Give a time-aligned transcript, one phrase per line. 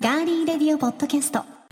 [0.00, 1.63] ガーリーレディオポッドキャスト。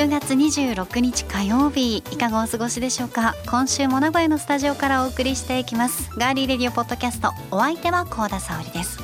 [0.00, 3.34] 10月26日火曜日いかがお過ごしでしょうか？
[3.50, 6.08] 今週も名古屋のスタジオからお送りしていきます。
[6.16, 8.98] ガーリーレディオポッドキャストお相手は高田沙織です。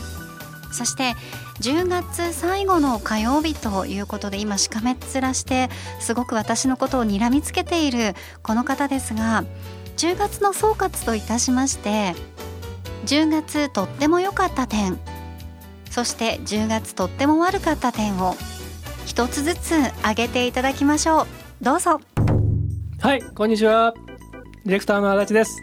[0.73, 1.13] そして
[1.61, 5.69] 10月最後の火曜日ということで今しかめっ面して
[6.01, 9.45] すごく私のことを睨みつけているこの方ですが
[9.99, 12.15] 10月の総括といたしまして
[13.05, 14.99] 10月とっても良かった点
[15.91, 18.35] そして10月とっても悪かった点を
[19.07, 21.27] 一つずつ挙げていただきましょう
[21.63, 22.01] どうぞ
[23.01, 23.95] はい、こんにちは。
[24.65, 25.63] ディレクターの足立です。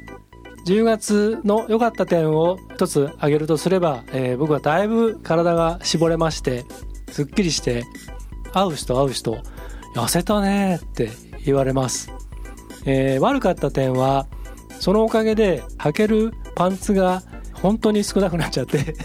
[0.65, 6.63] 10月の良かった点を一つ挙げるとすれば、えー僕はだいぶ体が絞れまして、
[7.11, 7.83] すっきりして、
[8.53, 9.37] 会う人会う人、
[9.95, 11.09] 痩せたねって
[11.45, 12.11] 言われます。
[12.85, 14.27] えー悪かった点は、
[14.79, 18.95] そのおかげで履けるパンツが本当に少なくなっちゃって、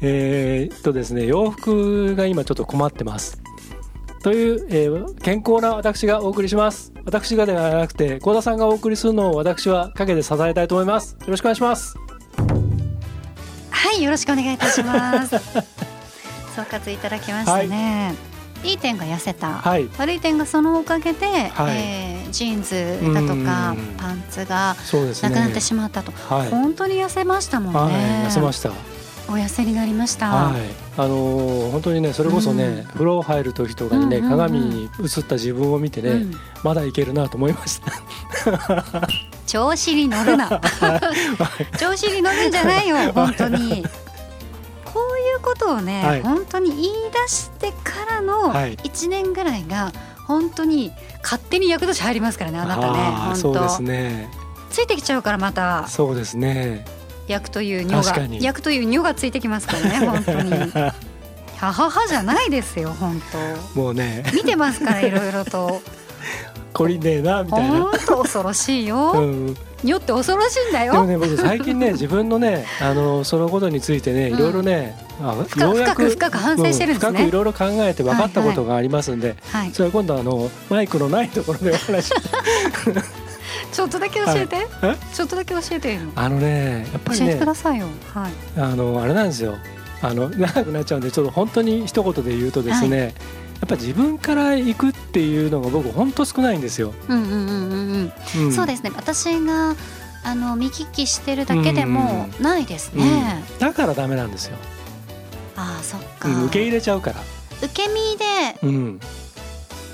[0.00, 3.40] えーっとですね、洋服が今ちょっと困ってます。
[4.22, 6.92] という、えー健康な私がお送りします。
[7.04, 11.16] 私がではなくて幸田さんがお送りするのを私は陰で支えたいと思います。
[11.20, 11.96] よろしくお願いします。
[13.70, 15.36] はいよろしくお願いいたします。
[16.56, 18.14] 総括いただきましたね、
[18.64, 19.88] い、い点が痩せた、はい。
[19.98, 21.76] 悪い点がそのおかげで、はい。
[21.76, 23.96] えージーンズだとかうん。
[23.96, 24.76] パンツが
[25.22, 28.70] なくなってしまったと、はい、本当に痩せましたもんね、はい、痩せました
[29.28, 30.60] お痩せになりました、はい。
[30.96, 32.84] あのー本当にねそれこそね、うん。
[32.84, 36.34] 風呂入る時とかにね、鏡に映った自分を見てね、うん。
[36.62, 37.92] まだいけるなと思いました。
[39.46, 40.48] 調子に乗るな。
[41.78, 43.84] 調子に乗るんじゃないよ本当に。
[44.84, 46.22] こういうことをね、はい。
[46.22, 48.76] 本当に言い出してからのはい。
[48.76, 49.92] 1年ぐらいが
[50.26, 50.92] 本当に
[51.22, 54.28] 勝手に役年入りますからねあなたね本そうです当、ね。
[54.70, 55.86] ついてきちゃうからまた。
[55.88, 56.84] そうですね
[57.26, 60.52] 役という女が役という女がついてきますからね 本当に。
[61.56, 63.20] はははじゃないですよ本
[63.74, 64.24] もうね。
[64.26, 65.80] 当見てますからいろいろと。
[66.74, 67.80] 懲りねえなみたいな。
[67.80, 69.56] 本当恐ろしいよ、うん。
[69.82, 77.10] 女って恐ろしいんだでもよね僕最近ね 自分のねあのそのことについてねいろいろね、あ深深く深く反省してるんですね。
[77.10, 82.12] う深くいろいろ考えて分かったことがありますんで、はいそれは今度あのマイクのないところでお話し
[83.72, 84.96] ちょっとだけ教えて、え？
[85.14, 86.00] ちょっとだけ教えてよ。
[86.14, 87.86] あのねやっぱり教えてくねださいよ。
[88.12, 88.32] はい。
[88.58, 89.56] あのあれなんですよ。
[90.02, 96.94] あの長くなっちゃうんでちょっと本当に一言で言うとですね、やっぱ自分から行くっていうのが僕本当少ないんですよ。
[97.08, 98.48] うんうんうんうんううん。
[98.48, 98.92] ん、そうですね。
[98.94, 99.74] 私が
[100.24, 103.58] あの見聞きしてるだけでもないですね、うん。
[103.58, 104.56] だからダメなんですよ、
[105.56, 107.20] ああそっか、うん受け入れちゃうから。
[107.62, 108.24] 受け身で
[108.62, 109.00] うん、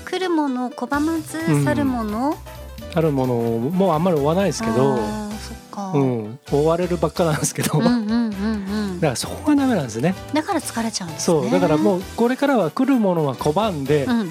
[0.05, 1.63] 来るものを拒まずうん。
[1.63, 2.37] 去るもの、
[2.95, 4.99] あるものもうあんまり追わないですけど、う
[5.95, 10.15] うん、ん、追われるばっかなんですけど、うんうんうんだからそこがダメなんですね。
[10.33, 11.41] だから疲れちゃうんですね。
[11.41, 11.51] そう。
[11.51, 14.29] だからもうこれからは来るものは拒んで、うん。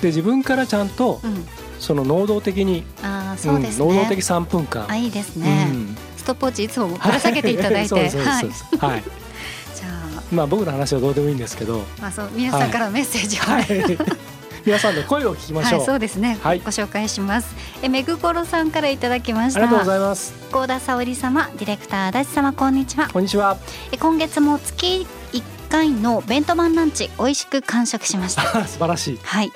[0.00, 1.44] で自分からちゃんとうん。
[1.80, 4.88] その能動的に、ああそうですね、ん能動的3分間。
[4.88, 5.96] あいいですね、うん。
[6.16, 7.94] ストップウォッチいつもぶら下げていただいて。
[7.94, 8.06] はい。
[8.06, 9.02] はい。
[9.74, 10.22] じゃあ。
[10.30, 13.66] まあ僕の話はどうでもいいんですけど、まあそう皆さんからのメッセージを、はい。
[14.64, 15.78] 皆さんの声を聞きましょう。
[15.78, 20.32] はい、そうですね、はいご紹介しますえめぐころさんからいただきましたありがとうございます。
[20.50, 23.56] 高田沙織様ディレクター足立様こんにちはこんにちは。
[23.90, 29.20] え今月も月1回のベントマンランチ美味しく完食しました 素晴らしい。
[29.22, 29.52] はい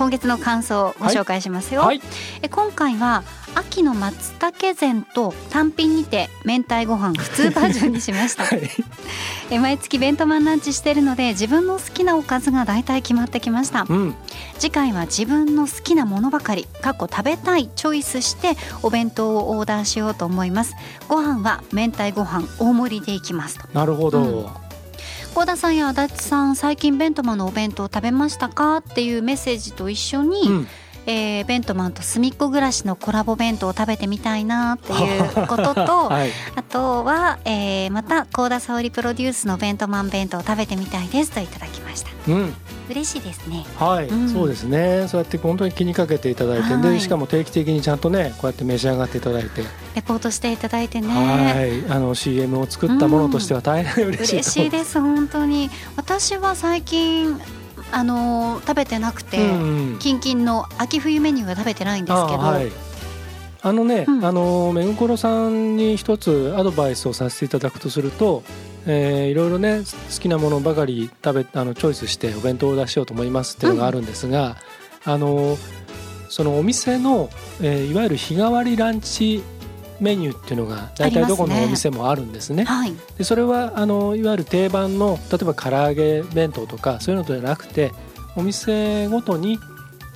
[0.00, 2.00] 今月の感想をご紹介しますよ、はい。
[2.40, 3.22] え今回は
[3.54, 8.62] 秋の松茸膳と単品にて明太ご飯普通バージョンにしましたはい。
[9.52, 14.14] え毎月ベントマンランチしてるので自分の好きなおかずが大体決まってきましたうん。
[14.58, 20.74] 次回は自分の好きなものばかり過去食べたいチョイスしてお弁当をオーダーしようと思います
[21.08, 24.22] ご飯は明太ご飯大盛りでいきますとなるほど。
[24.22, 24.69] うん
[25.34, 28.78] 高田さんや足立さん最近ベントマンのお弁当食べましたか？
[28.78, 30.68] っていうメッセージと一緒に、うん。
[31.06, 36.30] えーベントマンとすみっこ暮らしのコラボ弁当を食べてみたいなっていうことと はい。
[36.54, 42.54] あとは、えーまた高田沙織プロデュースのベントマン弁当を食べてみたいですといただきましたうん。
[42.88, 43.64] 嬉しいですね。
[43.76, 44.28] はい、うん。
[44.28, 45.06] そうですね。
[45.08, 46.82] そうやって本当に気にかけていただいて、はい。
[46.82, 49.62] でしかも定期的にちゃんとねこうやって召し上がっていただいて、
[49.94, 51.08] レポートしていただいてね。
[51.08, 55.70] はい、あの CM を作ったものとしては大変嬉しいと思い嬉しいです本当に。
[55.96, 57.40] 私は最近
[57.92, 59.98] あのー食べてなくて、うんうん。
[59.98, 62.70] キンキンの秋冬メニューは食べてないんですけど、あはい、
[63.62, 64.24] あのね、うん。
[64.24, 68.42] あのめぐころさんに一つアドバイスをさせていただくとすると、
[68.86, 74.56] えーいろいろね好きなものばかり食べあのチョイスしてお弁当を出しようと思いますっていうのがあるんですが、
[75.04, 75.56] あの
[76.28, 77.28] そのお店の、
[77.60, 79.42] えーいわゆる日替わりランチ
[80.00, 82.64] メニューっていうのが大体どこのお店もあるんですね。
[82.64, 82.94] はい。
[83.18, 87.92] でそれはあのいわゆる定番の例えば唐揚げ弁当とかそういうのじゃなくて
[88.36, 89.58] お店ごとに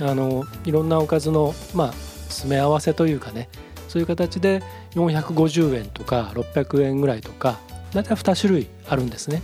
[0.01, 3.49] あのいろんなおかずの、まあ、詰め合わせというかね
[3.89, 4.63] そういう形で
[4.93, 7.61] 450円とか600円ぐらいとか
[7.94, 9.43] 大体2種類あるんですね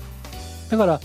[0.68, 1.00] だから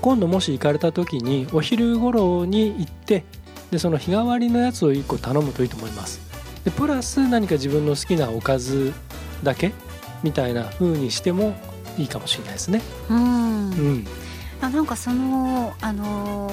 [0.00, 3.24] 今度もし行かれた時にお昼頃に行って
[3.70, 6.20] でその日替わりのやつを1個頼むといいと思います
[6.64, 8.92] でプラス何か自分の好きなおかず
[9.42, 9.72] だけ
[10.22, 11.54] みたいな風にしても
[11.98, 12.82] いいかもしれないですね。
[13.08, 14.06] うんうん、
[14.60, 16.50] あなんかそのあの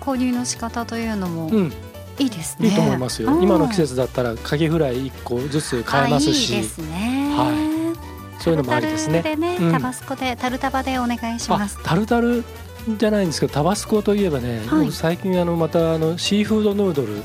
[0.00, 1.72] 購入の仕方というのもうん、
[2.18, 2.68] いいですね。
[2.68, 3.32] いいと思いますよ。
[3.34, 7.34] うん今の季節だったらカキフライ1個ずつ買えますし、あいいですね。
[7.36, 7.77] は
[8.38, 11.78] そういうのもありですねタルタルでね、うんタバスコでタルタバでお願いしまあす。
[11.82, 12.44] タルタル
[12.96, 17.22] じゃないんですけどタバスコといえばね、はい僕最近あのまたあのシーフードヌードルうん、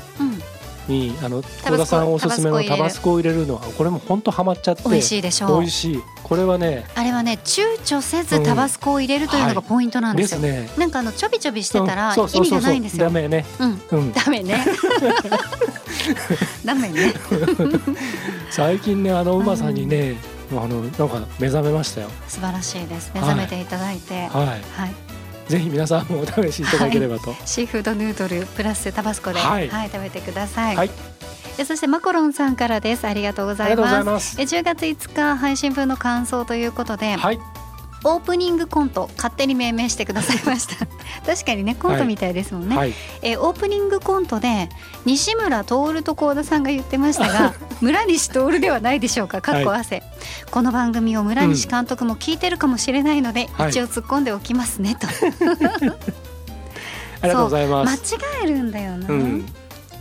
[0.94, 5.70] にあの小田さんおすすめのタバスコを入れるのはこれも本当ハマっちゃって美味しいでしょう美味。
[5.70, 10.28] しいこれはねあれはね躊躇せずうんタバスコを入れるというのはいがポイントなんでよ。
[10.28, 10.68] ですすね。
[10.76, 13.04] なんかあのちょびちょびしてたら意味そうそうそうがないんですよ。
[13.06, 13.46] ダメね。
[13.58, 14.12] うん、うん。
[14.12, 14.64] ダメね。
[16.64, 17.14] ダメね。
[18.50, 20.16] 最近ねあのうまさにね、
[20.62, 21.06] あのなんか
[21.38, 22.08] 目覚めましたよ。
[22.28, 23.10] 素晴らしいです。
[23.14, 24.46] 目はい覚めていただいて、はい。
[24.46, 24.60] はい。
[25.48, 27.34] ぜひ皆さんもお試しいただければと。
[27.44, 30.76] シーフードヌードルプラスタバスコで、は、はいい食べてください。
[30.76, 30.90] はい
[31.56, 33.06] でそしてマコロンさんからです。
[33.06, 33.46] ありがとう。
[33.46, 34.40] ございます。
[34.40, 37.38] え10月5日配信分の感想ということで、はい。
[38.04, 40.86] オープニングコント勝手に命名してくださいました。
[41.26, 42.94] 確かにねコントみたいですもんね、はい。
[43.22, 44.68] えオープニングコントで
[45.04, 49.40] 西村徹と幸田さんが言ってましたが村西徹ではないでしょうか。
[49.40, 50.02] かっこ汗、
[50.50, 53.70] この番組を村西監督も聞いてるかもしれないので、はい。
[53.70, 55.06] 一応突っ込んでおきますねと。
[57.22, 58.16] ありがとうございま間違す。
[58.44, 59.46] えるんだよな、うん。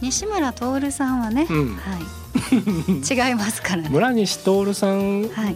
[0.04, 1.76] 西村徹さんはね、うん。
[1.78, 2.04] はい。
[3.30, 3.90] 違いますからね。
[3.90, 5.56] 村西徹さんはい。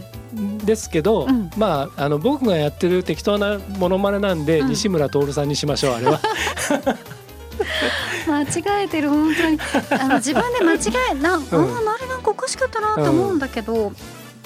[0.66, 1.50] ですけど、うん。
[1.58, 4.70] まああの僕がやってる適当なモノマネなんで、うん。
[4.70, 6.22] 西村徹さんにしましょうあれは。
[8.26, 9.60] 間違えてる本当に。
[10.02, 10.78] あの自分で間違
[11.12, 11.42] えな、あん。
[11.42, 13.92] ああれなんかおかしかったなと思うんだけど、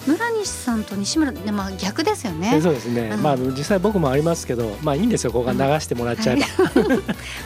[0.07, 2.59] 村西さんと西村でまあ逆ですよね。
[2.61, 3.21] そうですね、うん。
[3.21, 5.31] まあ実際僕もありますけどまあいいんですよ。
[5.31, 6.45] ここが流してもらっちゃえば、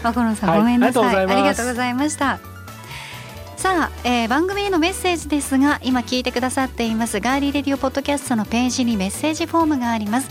[0.03, 0.59] マコロンさん、はい。
[0.59, 1.05] ごめんなさい。
[1.05, 1.33] ありがとうございます。
[1.33, 2.39] ありがとうございました。
[3.57, 7.19] さあ、えー番組へのメッセージですが今聞いてくださっています。
[7.19, 10.29] ガーリーレディオポッドキャストのページにメッセージフォームがあります。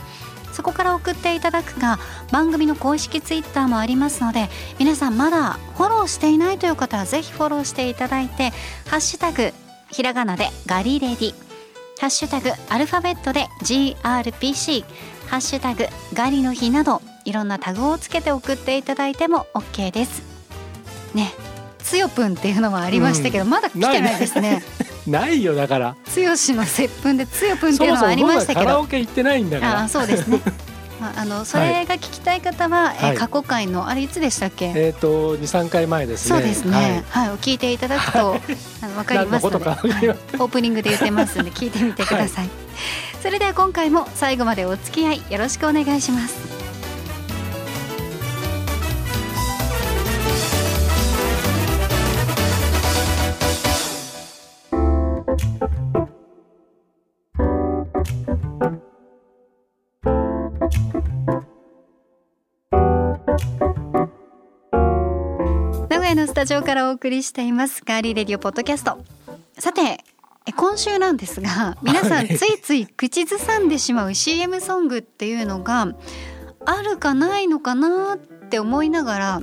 [0.52, 1.98] そこから送っていただくか
[2.30, 4.48] 番組の公式ツイッターもありますので
[4.78, 8.50] 皆さんまだフォローしていないという方はぜひフォローしていただいて
[8.86, 9.52] ハッシュタグ
[9.90, 11.34] ひらがなでガリレディ
[12.00, 14.84] ハッシュタグアルファベットで GRPC
[15.28, 20.22] ハッシュタグガリの日などいろんなタグをつけて送っていただいても OK です。
[21.14, 21.32] ね
[21.78, 24.62] つよぷんっていうのもありましたけど、まだ来てないですね。
[25.06, 25.96] ない よだから。
[26.06, 28.66] つよしの接吻でつよぷんってそもそもいうのはありましたけど。
[28.66, 30.40] ラオケ行ってないんだかああらそうですね
[31.04, 33.16] まああのそれが聞きたい方は、えーはい。
[33.16, 36.38] 過去回のあれいつでしたっけ、えっ、と23回前ですね。
[36.40, 37.28] そうですね、はい。
[37.28, 38.18] はい、聞いていただくと、
[38.82, 42.48] あのわかりますので、何のことかわかりますオープニングで言ってますので聞いてみてください、
[43.22, 46.63] それでは今回も最後までお付き合いよろしくお願いします
[66.44, 69.02] タジオからお送りしていますガーリーレディオポッドキャスト。
[69.58, 69.80] さて
[70.44, 75.94] え今週なんですが皆さんはいついつい口ずさんでしまう CM ソングっていうのが
[76.66, 79.42] あるかないのかなって思いながら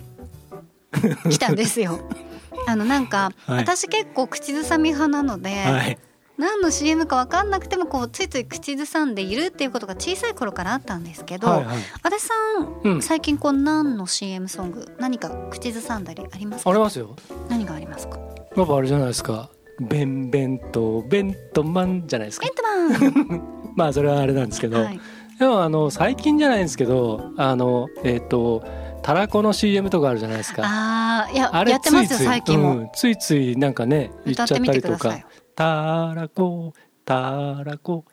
[1.28, 2.08] 来たんですよ。
[2.70, 3.58] あのなんか、はい。
[3.62, 5.98] 私結構口ずさみ派なので、はい
[6.42, 11.78] 何の CM か分かんなくてもこうついつい口ずさんでいるっていうことが小さい頃からあったんですけど、はいはい。
[12.02, 13.02] 足立さん、うん。
[13.04, 16.72] 最近こう何の CM ソング何か口ずさんだりありますか？
[16.72, 17.16] ありますよ。
[17.48, 18.18] 何がありますか？
[18.58, 19.52] やっぱあれじゃないですか。
[19.80, 22.48] ベンベンとベントマンじゃないですか。
[22.48, 23.74] エントマン。
[23.78, 25.00] まあそれはあれなんですけど、はい、
[25.38, 28.64] でもあの最近じゃないんですけどあのえっ、と
[29.04, 30.64] たらこの CM とかあるじゃないですか。
[30.66, 34.98] ああいやあれやってますよ最近も、うんついついなんかね言っちゃってたりとか。
[34.98, 36.74] ください「たらこ
[37.06, 38.06] たらこ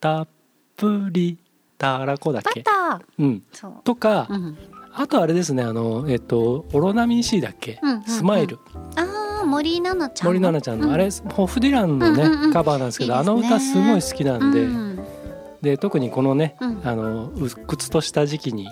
[0.00, 0.28] たっ
[0.76, 1.38] ぷり
[1.78, 2.60] たらこ」だっけ？
[2.62, 3.02] バッ、ター。
[3.18, 3.42] うん、
[3.84, 4.56] とか、うん。
[4.94, 8.02] あとあれですねあのえっ、とオロナミン C だっけ、うんうんうん。
[8.04, 8.58] スマイル。
[8.96, 10.92] ああ森七菜ちゃん森七菜ちゃんの、うん。
[10.94, 12.52] あれホフディランのね、うんうんうん。
[12.52, 13.18] カバーなんですけどね。
[13.18, 15.04] あの歌すごい好きなんで、うん。
[15.62, 16.80] で特にこのね、うん。
[16.84, 18.68] あの鬱屈とした時期に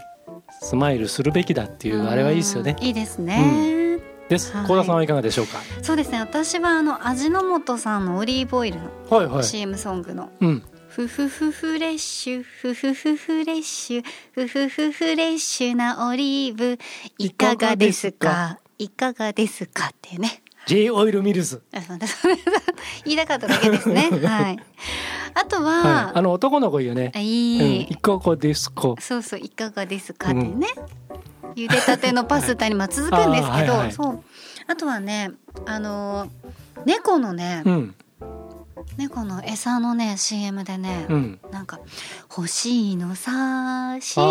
[0.60, 2.76] スマイルするべきだっていうあれはいいですよね。
[2.78, 2.86] うん。
[2.86, 3.36] いいですね、
[4.30, 4.52] です。
[4.56, 5.58] はい幸田さんはいかがでしょうか？
[5.82, 9.44] そうですね私はあの味の素さんのオリーブオイルのはいはい。
[9.44, 10.62] CM ソングのうん。
[10.88, 16.78] ふふふフレッシュふふふフレッシュふふふフレッシュなオリーブ
[17.18, 18.58] いかがですか？
[18.78, 19.88] いかがですか？
[19.88, 21.62] っていうね J オイルミルズ。
[23.04, 24.58] 言いたかっただけですね はい
[25.32, 26.18] あとは、はい。
[26.18, 27.18] あの男の子いいよねあ。
[27.18, 27.24] うん。
[27.24, 28.94] いい、いかがですか？
[28.98, 30.66] そうそういかがですかってね、
[31.56, 33.92] 茹でたてのパスタにまあ続くんですけど、あーはいはい。
[33.92, 34.22] そう。
[34.66, 35.32] あとはね
[35.66, 36.30] あのー
[36.86, 37.94] 猫のね、うん。
[38.96, 41.38] 猫の餌のね CM でね、うん。
[41.50, 41.80] なんか
[42.34, 44.22] 「欲しいのさしば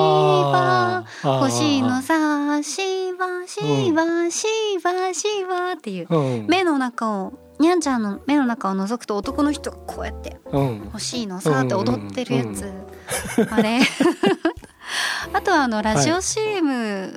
[0.97, 1.39] あー。
[1.39, 4.47] 欲しいのさしばしばし
[4.83, 6.47] ばしば」っていううん。
[6.47, 12.71] 目の中をにゃんちゃんの目の中を覗くと男の人がこうやってうん「欲しいのさ」って踊ってるやつ、
[13.51, 13.79] あれ
[15.33, 17.11] あとはあのラジオ CM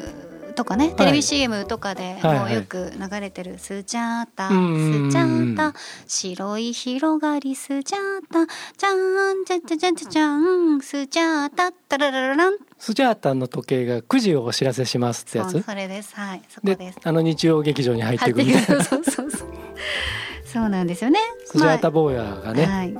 [0.54, 5.72] とかね、テレビ CM とかではいはいもうよく流れてる「スチャータスチャータ
[6.06, 8.00] 白い広がりスチャー
[8.30, 15.62] タじゃんじゃんじゃんじゃんじゃんスチャータタラララランスジャータンの時計が9時をお知らせしますってやつ？
[15.62, 18.84] それですはいそこでです、あの日曜劇場に入っていくみたいな。
[18.84, 19.52] そうそうそう
[20.44, 22.66] そうなんですよねスジャータ坊やがね。
[22.66, 22.94] はい。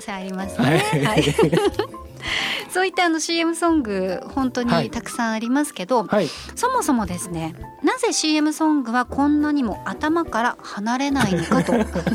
[0.00, 0.66] それありますね。
[0.66, 1.24] はいはい。
[2.70, 6.28] そういったあの CM ソング本当はいにたくさんありますけど、はい。
[6.54, 11.74] そもそもですねなぜ CM ソングはこんなにも頭から離れないのかと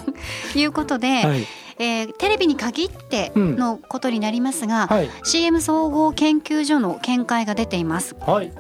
[0.58, 1.48] いうことで、はい。
[1.82, 5.10] えーテレビに限ってのことになりますが、はい。
[5.24, 8.52] CM 総合研究所の見解が出ていますはい。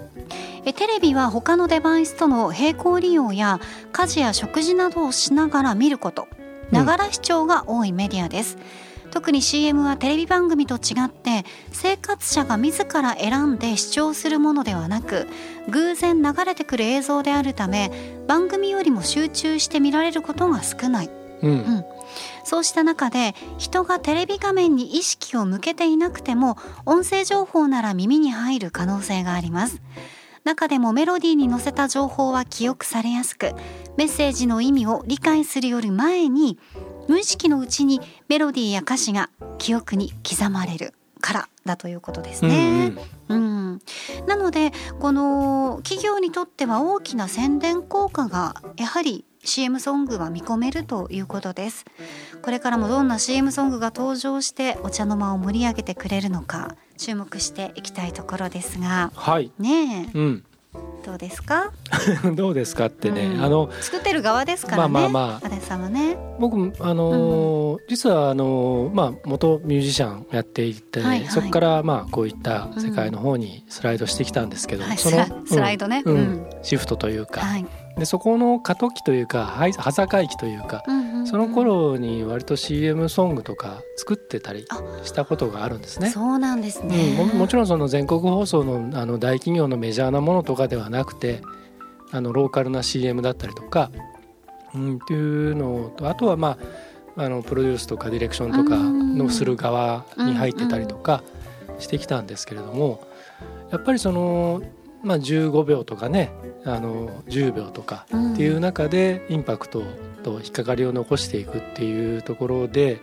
[0.65, 3.59] えテレビは他のデバイスとの並行利用や
[3.91, 6.27] 家事や食事などをしながら見ること
[6.71, 8.57] うんながら視聴が多いメディアです、
[9.11, 15.27] 特に CM はテレビ番組と違って生活者が自ら選んで視聴するものではなく
[15.69, 17.91] 偶然流れてくる映像であるため
[18.27, 21.09] 番組よりも集中して見られることが少ない。
[21.41, 21.85] うん。
[22.43, 29.81] そうした中で人がテレビ画面に意識を向けていなくても音声情報なら耳に入る可能性があります。
[30.43, 33.53] 中でもメロディーに乗せた情報は記憶されやすく
[33.97, 36.57] メッセージの意味を理解するより前に
[37.09, 42.93] 無意識のうちにメロディーや歌詞が記憶に刻まれるからだということですうんね。
[43.29, 43.81] うん、
[44.27, 51.85] なのでこの企業にとっては大きな宣伝効果がやはり CM ソングは見込めるということです
[52.43, 59.51] これからもどんな CM ソングが登場してお茶の間を盛り上げてくれるのか注目していきたいところですがはい。
[59.57, 60.43] ねえうん。
[61.03, 61.71] どうですか、
[62.35, 63.43] どうですかってね、うん。
[63.43, 65.61] あの作ってる側ですからねまあまあまあ。
[65.61, 66.17] さんはね。
[66.39, 71.27] 僕あのー実はあのーまあ元ミュージシャンやっていて、はいはい。
[71.29, 76.03] そこからまあこういった世界の方にスライドしてきたんですけど、はいそのスラスライドね。
[76.05, 76.15] うん。
[76.15, 76.49] うん。
[76.61, 77.65] シフトというか、はい、
[77.97, 80.83] でそこの過渡期というかはい端境期というか、
[81.25, 86.09] その頃に割と CM ソングとか作ってたりあしたことがあるんですね。
[86.09, 91.41] そうなんですうん、ね、ももちろんその全国放送のあの大企業のメジャーなものとかではなくて
[92.11, 93.91] あのローカルな CM だったりとか、
[94.73, 96.57] うん、っていうのとあとはま
[97.17, 101.21] ああのプロデュースとかディレクションとかのする側に入ってたりとか
[101.79, 103.03] してきたんですけれども
[103.71, 104.61] やっぱりその、
[105.03, 106.31] まあ、15秒とかね
[106.65, 108.33] あの10秒とかうん。
[108.33, 109.83] っていう中でインパクト
[110.23, 112.99] と引っかかりを残していくっていうところで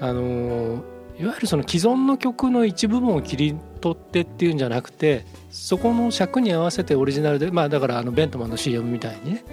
[0.00, 0.84] あの
[1.18, 9.44] いわゆるその既存の曲の一部分を切り取ってっていうんじゃなくてそこの尺に合わせてオリジナルでまあだからあのベントマンの CM みたいにね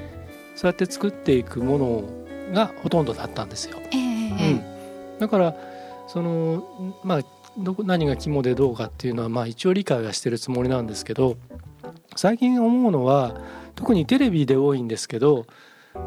[0.55, 2.03] そうやって作っていくもの
[2.53, 3.79] がほとんどだったんですよ。
[3.91, 4.51] えええ。
[4.51, 5.55] うん、だから
[6.07, 7.21] そのまあ
[7.57, 11.38] どこ何が肝でどうかっていうのはまあ一応理解はしてるつもりなんですけど
[12.15, 13.41] 最近思うのは
[13.75, 15.45] 特にテレビで多いんですけど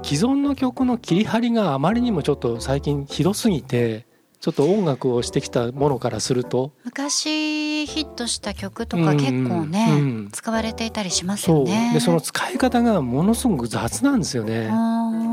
[0.02, 4.06] 既存の曲の切り張りがあまりにもちょっと最近ひどすぎて
[4.44, 6.72] ちょっと音楽をしてきたものからすると。
[6.84, 10.28] 昔ヒットした曲とか結構ね、うんうん。
[10.32, 11.92] 使われていたりしますよね。
[11.94, 14.70] でその使い方がものすごく雑なんですよね。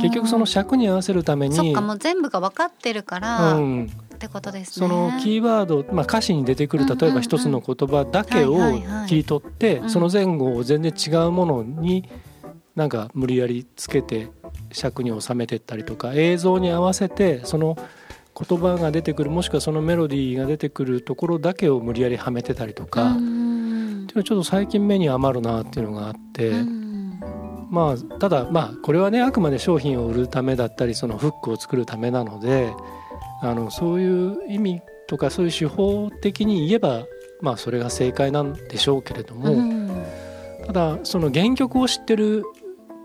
[0.02, 1.56] 結局その尺に合わせるために。
[1.58, 4.90] そっかもう全部が分かってるから、うん、ってことですそね。
[4.90, 8.56] のキーワード、まあ、歌詞に出てくる例えば一つの言葉だけを
[9.08, 9.90] 切り取って、うん。
[9.90, 12.08] その前後を全然違うものに
[12.76, 14.30] なんか無理やりつけて
[14.72, 17.76] 尺に収めてったりとか映像に合わせてその
[18.38, 27.20] 言葉が出てくるもしくはそのメロディーが出てくるところだけを無理やりはめてたりとか、うっていんうのはちょっと最近目に余るなっていうのがあって、うん。
[27.72, 32.74] まあただまあこれはねあくまで商品を売るためだったりそのフックを作るためなので
[33.42, 37.06] あのそういう意味とかそういう手法的に言えば
[37.42, 39.92] まあそれが正解なんでしょうけれども、うん。
[40.66, 42.44] ただその原曲を知ってる、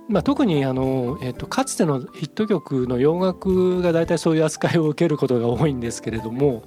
[0.08, 6.62] まあ、特にあの、えっとかつてのヒット曲の洋楽が大体そういう扱いを受けることが多いんですけれども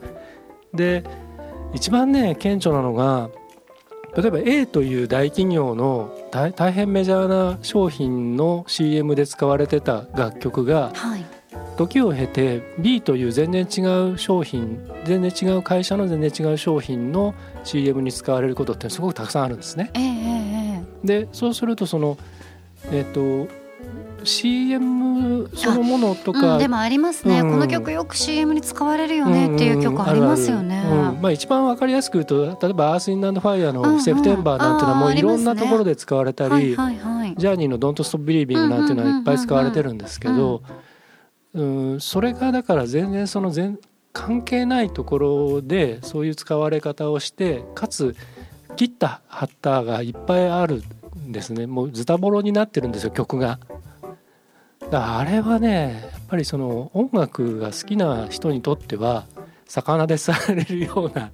[0.74, 1.04] で
[1.74, 3.30] 一番ね顕著なのが
[4.18, 11.26] 例えば A という大企業の大大変メジャーな商品の CM で使われてた楽曲がはい
[11.80, 17.34] 時を経て B という全然違う商品全然違う会社の全然違う商品の
[17.64, 19.90] CM に使われることってすごくたくさんあるんですね。
[19.94, 22.18] ええええでそうするとその
[22.92, 23.48] えっ、と
[24.26, 27.52] CM そのものとか、うん、でもありますね、うん。
[27.52, 30.84] この曲よく CM に使われるよねっていう曲ありますよね。
[31.22, 36.76] まあ、一番わかりやすく言うと例えば「アース・ウィンド・アンド・ファイア」うんうんの「セプテンバー」なんていうのはもういろんなところで使われたり。
[37.38, 40.76] ジャーニーの「ドント・ストップ・ビリービング」なんていうのはいっぱい使われてるんですけど、うん、
[42.00, 43.80] それがだから全然その全
[44.14, 48.16] 関係ないところでそういう使われ方をしてかつ
[48.76, 50.84] 切った貼ったがいっぱいある
[51.18, 53.60] んですねもうズタボロになってるんですよ曲が。
[54.80, 59.26] だからあれはねやっぱりその音楽が好きな人にとっては
[59.68, 61.32] 魚でされるような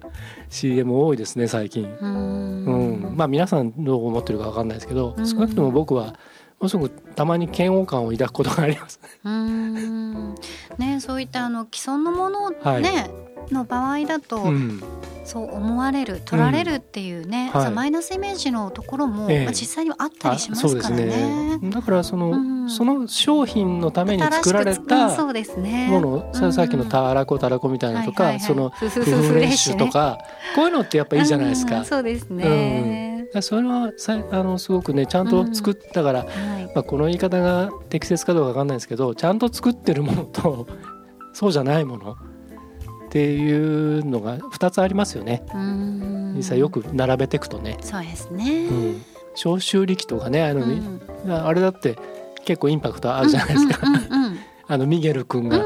[0.50, 1.84] CM 多いですね最近。
[1.84, 2.64] うーん
[3.06, 6.14] うん、まあ皆さんどう思ってるかわかんないですけど、うん少なくとも僕は
[6.58, 9.00] ものすごくたまに嫌悪感を抱くことがあります。
[9.24, 10.34] うーん。
[10.78, 13.52] ねそういったあの既存のものね、はい。
[13.52, 14.82] の場合だと、うん、
[15.24, 17.64] そう思われる取られるっていうね、はい。
[17.64, 19.44] そうマイナスイメージのところも、ええ。
[19.44, 21.58] まあ、実際にはあったりしますからね。
[21.62, 22.56] だからその、うん。
[22.68, 28.46] その商品のために作られたもの、ささっきのタラコタラコみたいなのとか、はいはいはい。
[28.46, 30.18] そのフフレッシシュとか、
[30.54, 31.78] こういうのってやっぱいいじゃないですか。
[31.78, 32.44] うんそうですね、
[33.40, 36.66] それはさあのすごくねちゃんと作ったから、はい。
[36.74, 40.66] まあ、この言い方が適切かどうかわかんないですけどちゃんと作ってるものと
[41.32, 45.42] そうじゃないものっていうのが2つありますよね。
[46.36, 49.02] 実際よく並べていくとね、そうですね、うん、
[49.34, 51.00] 消臭力とかねあの、うん。
[51.32, 51.96] あれだって
[52.44, 54.36] 結構インパクトあるじゃないですか、うんうん
[54.68, 55.60] あのミゲル君が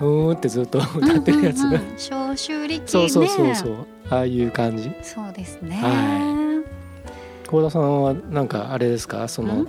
[0.00, 2.88] うんうん「うーん」ってずっと歌ってるやつ、うんうんうん消臭力ね。
[2.88, 3.76] そうそうそうそう。
[4.10, 4.90] ああいう感じ。
[5.02, 6.62] そうですね、は
[7.46, 9.28] 幸田さんはなんかあれですか？
[9.28, 9.68] そのん？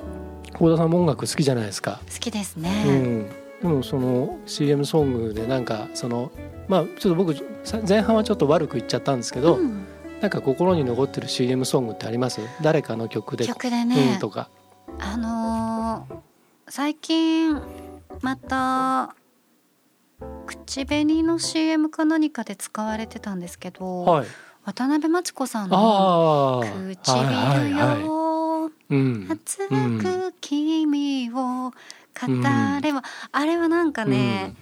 [0.53, 3.29] 幸田さんも音楽好きじゃないですか、好きですうね、ん、
[3.61, 6.31] でもその CM ソングでなんかその
[6.67, 9.85] まあちょっと僕さ前半はちょっと悪く言っちゃったんですけど、うん。
[10.21, 12.41] なんか心に残ってる CM ソングってあります？
[12.61, 13.45] 誰かの曲で。
[13.45, 14.49] 曲でね、うんとか。
[14.99, 16.15] あのー
[16.71, 17.59] 最近
[18.21, 19.15] また
[20.45, 24.27] 口紅の CM か何かで使われてたんですけど、はい。
[24.65, 28.95] 渡辺真知子さんのああ「唇よ、はいはいはい。
[28.95, 29.27] うん。
[29.31, 31.73] 熱く君を語
[32.81, 34.55] れば」あれはなんかね、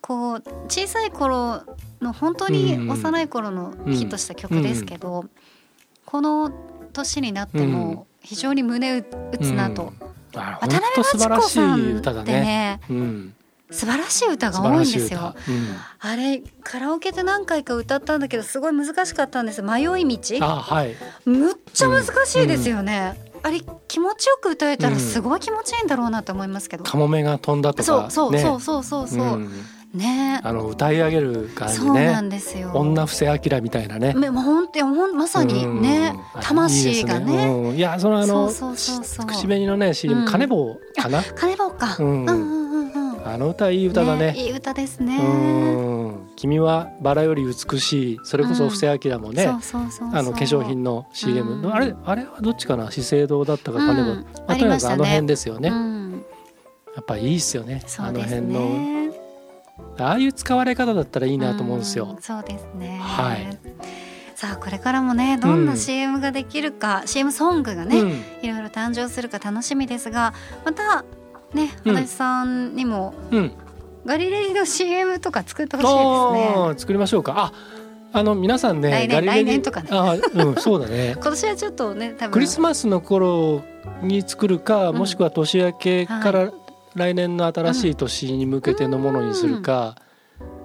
[0.00, 1.62] こう小さい頃
[2.00, 5.26] の本当に幼い頃のヒットした曲ですけど、
[6.06, 6.50] この
[6.92, 9.04] 年になっても非常に胸打
[9.40, 9.92] つなと、
[10.34, 12.22] あ渡辺真知子さんってね。
[12.24, 12.80] ね。
[12.88, 13.34] うん、
[13.70, 14.92] 素晴らしい歌素が多いん。
[14.92, 15.34] ですよ。
[16.00, 19.62] あれカラオケで何回か歌ったんだけどすごい難しかったんです。
[19.62, 20.16] 迷いうん、道？
[20.40, 20.96] あはい。
[21.24, 28.40] むっちゃ難しいですよね、あれ気持ちよく歌えたらすごい気持ちいいんだろうなと思いますけど、カモメが飛んだとかそうそう、ね。
[28.40, 29.08] そうそうそう。
[29.08, 29.50] そう、ん。
[29.94, 30.40] ね。
[30.42, 32.20] あの歌い上げる感じそうなね。
[32.20, 32.70] んですよ。
[32.74, 34.14] 女布施明みたいなね。
[34.14, 36.42] めもう本当んまさにね、うん。
[36.42, 37.72] 魂がね。
[37.74, 40.26] いいやそのあの口紅のね CM、うん。
[40.26, 41.22] 金棒かな？
[41.22, 42.34] 金棒か、ううんん、うん。
[42.34, 42.69] うんうん
[43.24, 44.34] あの歌いい歌だね。
[44.36, 46.30] いい歌ですうねん。
[46.36, 48.20] 君はバラより美しい。
[48.24, 49.46] それこそ布施明もね。
[49.46, 49.52] あ
[50.22, 51.74] の化粧品の CM、うん。
[51.74, 52.90] あれあれはどっちかな？
[52.90, 54.16] 資生堂だったか金棒、うん。
[54.18, 56.24] まあ、あとにかくあの辺ですよね、うん、
[56.94, 57.82] やっぱいいっすよね。
[57.86, 58.60] そうですあの辺の。
[58.60, 59.10] ね
[59.98, 62.06] ああいう使われ方だったらいいなと思うんですよ。
[62.06, 62.98] ん、そうですね。
[63.02, 63.58] はい。
[64.34, 68.08] さあこれからもねどんうなん CM ができるか、CM ソングがね、うん。
[68.42, 70.32] いろいろ誕生するか楽しみですが
[70.64, 71.04] また
[71.54, 71.96] ねうん。
[71.96, 73.52] 足立さんにもうん。
[74.04, 76.62] ガリレリの CM とか作ってほしいあですね。
[76.74, 77.34] ー作りましょうか。
[77.36, 77.52] あ
[78.12, 79.88] あの皆さんね来年ガリレリ来年とかね。
[79.92, 81.12] あうんそうだね。
[81.20, 82.32] 今年はちょっとね多分。
[82.32, 83.62] クリスマスの頃
[84.02, 84.96] に作るか、うん。
[84.96, 86.50] もしくは年明けから
[86.94, 89.96] 来年の新しい年に向けてのものにするか、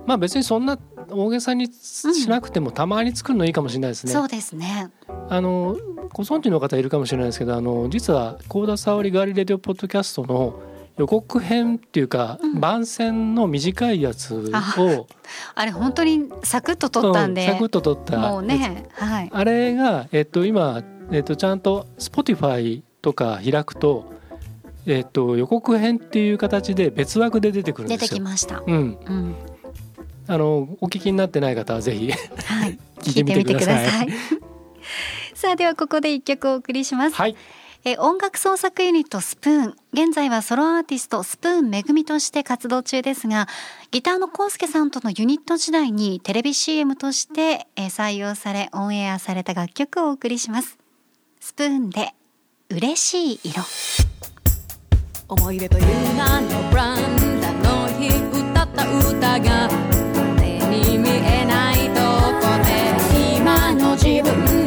[0.06, 4.13] まあ別にそんな大げさにしなくてもたまに作るのいいかもしれないですね。
[4.13, 4.89] そうですね。
[5.30, 5.76] あの
[6.13, 10.60] ご存知の方いるかもしれないですけどあの実は幸田沙織ガリレディオポッドキャストの
[10.97, 15.08] 予告編っていうか、うん番宣の短いやつを
[15.55, 24.13] あれ本当にサクッと撮ったんで、うんサクッと撮ったもうねはいあれが、えっと、今、えっと、ちゃんと Spotify とか開くと
[24.86, 28.10] えっと予告編っていう形で別枠で出てくるん出ですよ。
[28.10, 28.63] てきました。
[28.65, 29.36] うん、うん、
[30.27, 33.75] あのお聞きになってない方はぜひはい、 聞いてみてください。
[33.75, 34.45] 聞いてみてください。
[35.36, 37.15] さあではここで一曲お送りします。
[37.15, 37.36] はい、
[37.88, 39.76] え音楽創作ユニットスプーン。
[39.93, 43.48] 現在はソロアーティストスプーンめぐみとして活動中ですが
[43.91, 50.80] ギターのコウスケさんとのユニット時代にテレビ CM としてえ採用されオンエアされた楽曲をお送りします。
[51.39, 52.15] スプーンで
[52.71, 53.62] 嬉しい色。
[55.28, 59.69] 思い出という名のブランダの日歌った歌が
[60.39, 62.02] 目に見えないと
[62.41, 64.64] こで今の自分。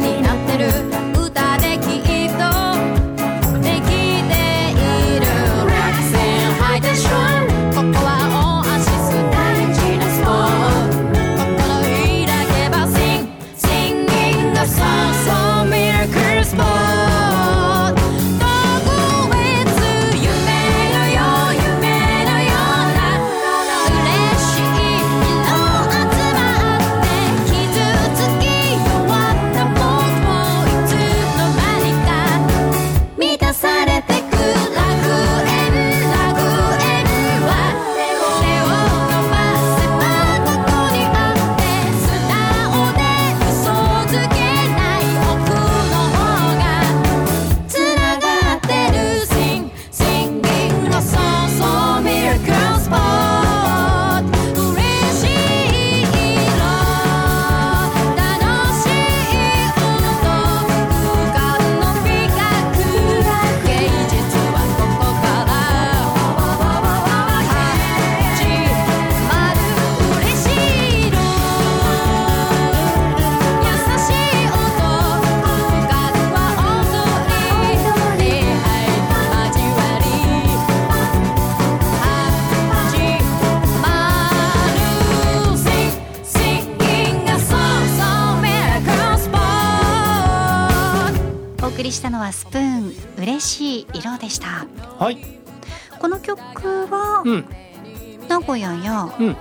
[98.49, 99.37] 古屋やうん、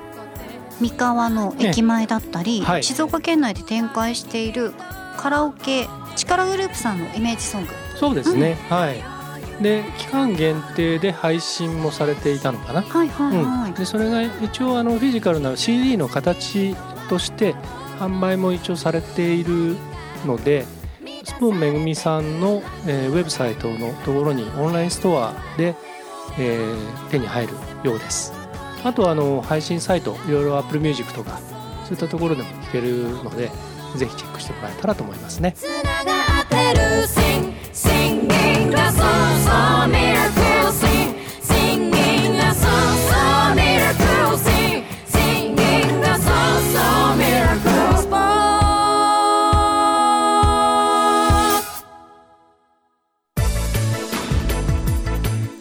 [0.82, 2.84] 三河の駅前だったり、ええはい。
[2.84, 4.74] 静岡県内で展開している
[5.16, 7.70] カラオケ力グループさんのイメージソング。
[7.96, 9.64] そうですね、はい。
[9.64, 12.82] で期間限定で配信もされていたのかな。
[12.82, 16.76] はいはいはい、うん、でそれが一応あのフィジカルな CD の形
[17.10, 17.56] として
[18.00, 19.78] 販売も一応されている
[20.26, 20.66] ので
[21.24, 25.76] スプーンめぐみさんの、えーウェブサイトのところにオンラインストアで、
[26.38, 28.37] えー手に入るようです
[28.88, 31.42] あとあの配信サイト、いろいろアップルミュージックとか、
[31.84, 33.52] そういったところでも聞けるので、
[33.98, 35.56] ぜひチェックしてもらえたらと思いますね。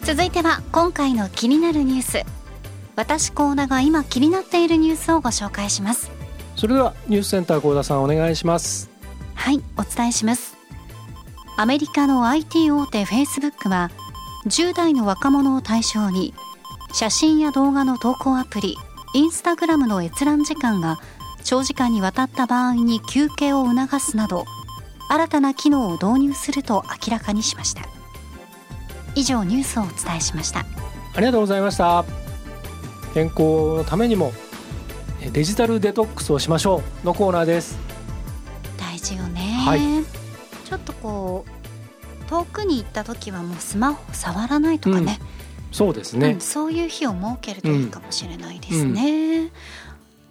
[0.05, 2.23] 続いては今回の気になるニュース
[2.97, 6.11] 私コーナが今気になっているニュースをご紹介します。
[6.55, 8.89] それではニュースセンター幸田さんお願いします。
[9.35, 10.57] はいお伝えします。
[11.57, 13.91] アメリカの IT 大手 Facebook は
[14.47, 16.33] 10代の若者を対象に
[16.91, 18.75] 写真や動画の投稿アプリ
[19.13, 20.97] インスタグラムの閲覧時間が
[21.43, 24.45] 長時間にわたった場合に休憩を促すなど
[25.09, 27.83] 新たな機能を導入すると明らかにしました。
[29.13, 30.65] 以上ニュースをお伝えしました。
[31.15, 32.26] ありがとうございました
[33.17, 34.31] 健康のためにも
[35.23, 37.05] えデジタルデトックスをしましょう。
[37.07, 37.79] のコーナーです。
[38.77, 39.79] 大事よね、はい。
[40.69, 45.19] ちょっとこう遠くに行った時はもうスマホ触らないとかね、
[45.71, 49.49] そうですね、うんそういう日を設けるといいかもしれないですね、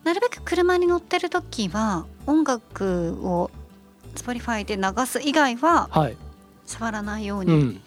[0.04, 3.50] なるべく車に乗ってる時は音楽を
[4.14, 6.16] Spotify で流す以外ははい、
[6.66, 7.80] 触らないようにうん、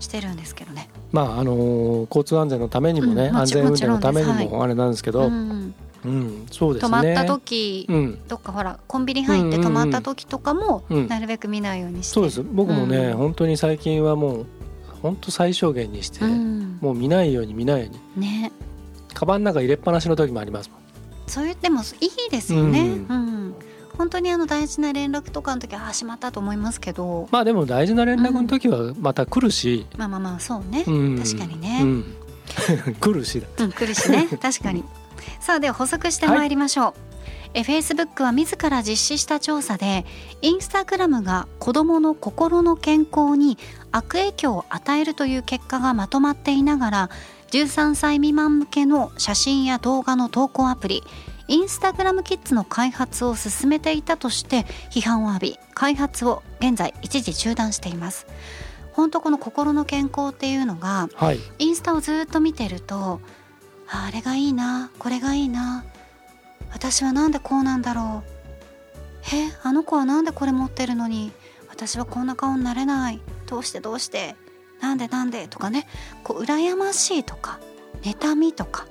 [0.00, 5.74] してるんですけどね、まああのー交通安全のためにもね、安全運転のためにもあれなんですけど、ううん、
[6.08, 6.46] ん。
[6.50, 6.88] そうですね。
[6.88, 12.14] 止まった時、うん、どっかほらコンビニ入って止まった時とかもうんなるべく見ないようにして。
[12.14, 12.42] そうです。
[12.42, 13.16] 僕もね、うん。
[13.16, 14.46] 本当に最近はもう
[15.02, 16.78] 本当最小限にして、うん。
[16.80, 18.26] もう見ないように見ないように。
[18.26, 18.50] ね。
[19.14, 20.80] カバンの中入れっぱなしの時もありますもん。
[21.28, 23.33] そういうでもいいですよね、ううん
[23.96, 27.28] 本当にあの大事な連絡とかの時はあしまったと思いますけど。
[27.30, 32.04] まあでも大事な連絡の時はまた来るし、まあまあまあそうね、うん、確かにね、うん、
[33.00, 33.46] 来るしだ。
[33.58, 34.28] うん、来るしね。
[34.40, 34.84] 確かに。
[35.40, 36.94] さあでは補足してまいりましょう、
[37.54, 40.04] え Facebook は自ら実施した調査で
[40.42, 43.58] インスタグラムが子どもの心の健康に
[43.92, 47.10] 悪影響を与えるという結果がまとまっていながら
[47.52, 51.04] 13歳未満向けの写真や動画の投稿アプリ
[51.46, 58.26] インスタグラムキッズの開発を進めていたとして批判を浴び開発を現在一時中断しています。
[58.92, 61.38] 本当この心の健康っていうのがはい。
[61.58, 63.20] インスタをずっと見てると
[63.88, 65.84] ああれがいいなこれがいいな
[66.72, 68.30] 私はなんでこうなんだろう。
[69.34, 71.32] えあの子はなんでこれ持ってるのに
[71.68, 73.20] 私はこんな顔になれない。
[73.46, 74.36] どうしてどうして
[74.80, 75.86] なんでなんでとかね
[76.22, 77.58] こう羨ましいとか
[78.02, 78.86] 妬みとか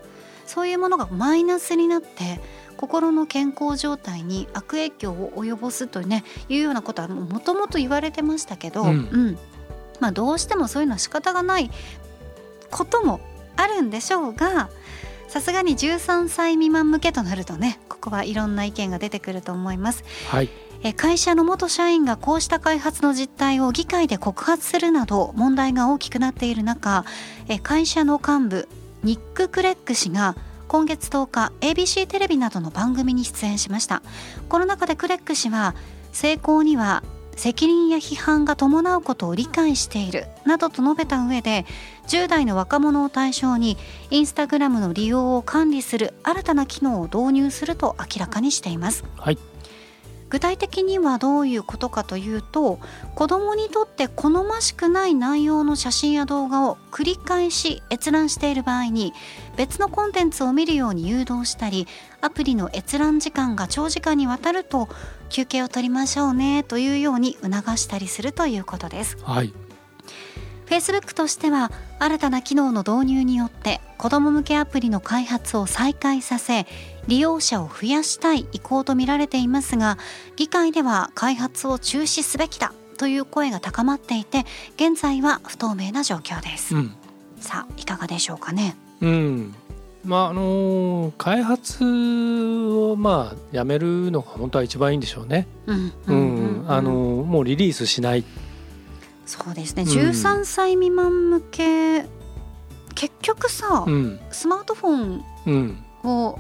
[0.53, 2.39] そういうものがマイナスになって
[2.77, 8.89] 心の健康状態に悪影響を及ぼすというねいうようなことはもともと言われてましたけど、うん。
[8.89, 8.91] う
[9.31, 9.37] ん。
[9.99, 11.71] まあ、どうしてもそういうのは仕方がない
[12.69, 13.19] ことも
[13.55, 14.69] あるんでしょうが
[15.27, 20.03] さすがに13歳未満向けとなるとねここはいろんな意見が出てくると思います。
[20.29, 20.49] はい。
[20.83, 27.05] え会社の元社員がこうした開発の実態を議会で告発するなど問題が大きくなっている中
[27.47, 28.67] え会社の幹部
[29.03, 30.35] ニック・クレッグ氏が
[30.67, 34.01] 今月10日 ABC テレビなどの番組に出演しました。
[34.49, 35.75] この中でクレッグ氏は
[36.11, 37.03] 成功には
[37.35, 41.65] 責任や批判が伴うことを理解しているなどと述べた上で
[42.07, 43.77] 10代の若者を対象に
[44.09, 49.03] インスタグラムの利用を管理する新たな機能を導入すると明らかにしています。
[49.17, 49.37] はい。
[50.33, 52.79] 具体的にはどういうことかというと
[53.13, 59.13] 子どもにとって好ましくない内容の写真や動画を繰り返し閲覧している場合に
[59.57, 61.85] 別のコンテンツを見るように誘導したり
[62.19, 64.89] アプリの閲覧時間が長時間にわたると
[65.29, 69.17] 休憩を取りましょうねというように促したりするということです。
[69.21, 69.53] はい
[70.65, 76.65] Facebook としては新たな機能の導入によって子ども向けアプリの開発を再開させ
[77.07, 79.97] 利用者を増やしたい意向とみられていますが
[80.35, 86.95] 議会では開発を中止すべきだという声が高まっていて現在は不透明な状況です、うん。
[87.39, 88.75] さあいかがでしょうかね。
[89.01, 89.55] うん。
[90.05, 95.47] まああのー開発をまあやめるのが本当は一番いいんでしょうね。
[95.65, 98.23] うんうん、あのーもうリリースしない。
[99.25, 99.83] そうですね。
[99.83, 99.89] うん。
[99.89, 102.05] 13歳未満向け
[102.95, 104.19] 結局さ、うん。
[104.31, 105.83] スマートフォンうん。
[106.03, 106.39] を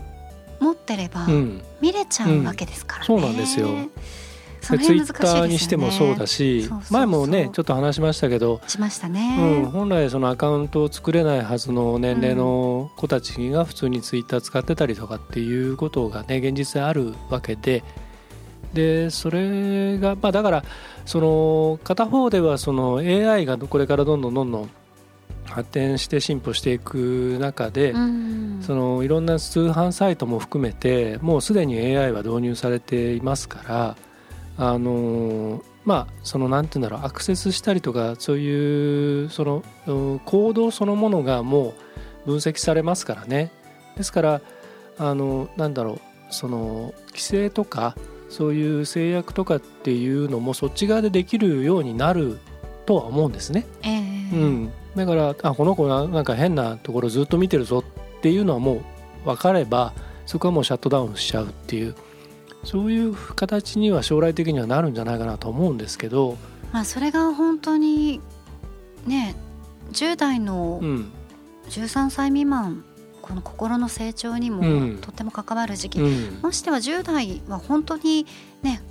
[0.59, 1.61] 持ってればうん。
[1.81, 3.21] 見れちゃうわけですからね、うん。
[3.21, 3.69] そうなんですよ。
[4.63, 17.83] そのツイッターにしてもそうだし前もねちょっと話しましたけど、しましたうん、ね、本来そのアカウントを作れないはずの年齢の子たちが普通にツイッター使ってたりとかっていうことがね現実であるわけで。
[18.73, 20.63] でそれがまあだから
[21.05, 24.69] その片方ではその AI がこれからどんどんどんどん
[25.45, 28.43] 発展して進歩していく中で、うん。
[28.63, 33.97] そのいろんな通販サイトも含めてもうすでに AI は導入されていますから
[34.57, 41.73] あのまあそのなんて言うんだろうアクセスしたりとかそういうそのうん行動そのものがも
[42.25, 43.51] う分析されますからね。
[43.97, 44.41] ですから
[44.97, 47.95] あのなんだろうその規制とか
[48.29, 52.39] そういう制約とかっていうのもそっち側でできるようになる
[52.85, 53.65] とは思うんですね。
[53.83, 53.93] ええ。
[54.33, 57.83] うん、だからあこの子ななんか変なところずっと見てるぞ
[58.17, 58.81] っていうのはもう
[59.25, 59.93] 分かれば
[60.25, 61.95] そこはもうシャットダウンしちゃうっていう
[62.63, 66.37] そういう形には将来的にはなるんじゃないかなと思うんですけど、
[66.71, 68.21] まあそれが本当に
[69.05, 69.35] ね
[69.91, 71.11] 10代のうん。
[71.69, 72.83] 13歳未満
[73.21, 74.95] この心の成長にうん。
[74.95, 76.39] もとっても関わる時期、うん。
[76.41, 78.25] ましては10代は本当に
[78.61, 78.81] ね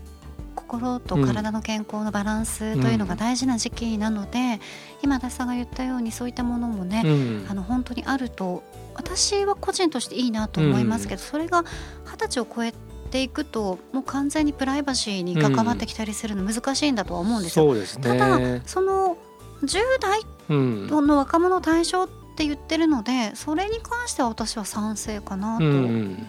[0.53, 4.61] 心と体の健康のバランスというのが大事な時期なので、
[5.03, 7.47] 今田さんが言ったようにそういったものもね、うん。
[7.49, 8.63] あの本当にあると
[8.95, 11.65] 私は個人としていいなと思いますけど、それが
[12.05, 12.73] 二十歳を超え
[13.11, 17.75] ていくともう完全にプライバシーに関わってきたりするの難しいんだとは思うんですよ。
[17.85, 18.63] すただね。
[18.67, 19.17] その
[19.63, 20.87] 10代うん。
[20.87, 26.27] の若者を対象って言ってるのでそれに関しては私は賛成かなうとん、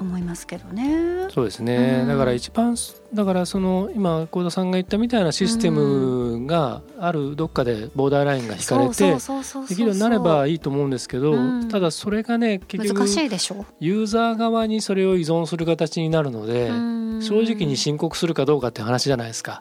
[0.00, 1.28] 思いますけどね。
[1.30, 2.08] そうですね、うん。
[2.08, 2.76] だから一番
[3.12, 11.68] だからその今幸田さんが言ったみたいなシステムがあるどっかでボーダーラインが引かれてできるようになればいいと思うんですけど、うん。
[11.68, 17.22] ただそれがね結局ユーザー側にそれを依存する形になるので、うん。
[17.22, 19.60] 正直に申告するかどうかって話じゃないですか。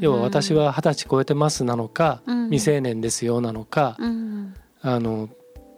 [0.00, 2.44] 要は私は二十歳超えてますなのか、うん。
[2.50, 4.54] 未成年ですよなのか、うん。
[4.80, 5.28] あの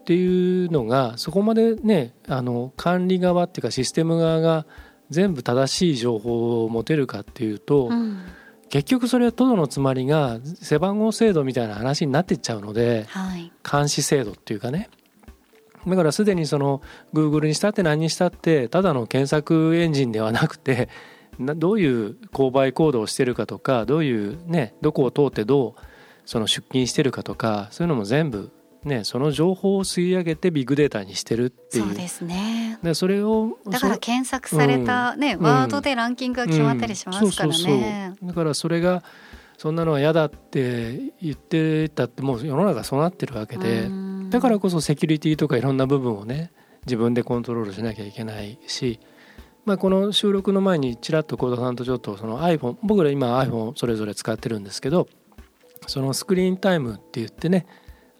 [0.05, 4.67] っていうのがそこまでねあの管理側っていうかシステム側が
[5.09, 8.21] 全部正しい情報を持てるかっていうと、うん。
[8.71, 13.53] 結局それはとどのつまりが背番号制度みたいな話になってっちゃうのではい。
[13.71, 14.90] 監視制度っていうかね。
[15.87, 16.83] だからすでにその
[17.14, 20.88] Google にしたって何にしたってただの検索エンジンではなくて
[21.38, 25.81] などういう購買行動をしてるかとかどういうねどこを通ってどう
[26.27, 28.51] その出勤してるかとかそういうのも全部
[28.85, 31.85] ねその情報を吸い上げてビッグデータにしてるっていう。
[31.87, 32.79] そうですね。
[32.83, 35.44] でそれをだから検索されたね、うん。
[35.44, 38.14] ワードでランキングが決まったりしますからね。
[38.23, 39.03] だからそれが
[39.59, 44.31] そんなのは嫌だって言ってたってもう世の中そうなってるわけでうん。
[44.31, 46.53] だからこそセキュリティとかいろんな部分をね
[46.87, 49.01] 自分でコントロールしなきゃいけないし、
[49.64, 55.09] まあ、この収録の前にちらっと幸田さんとちょっとその iPhone 僕ら今 iPhone それぞれ使ってるんですけど
[55.87, 57.66] そのスクリーンタイムって言ってね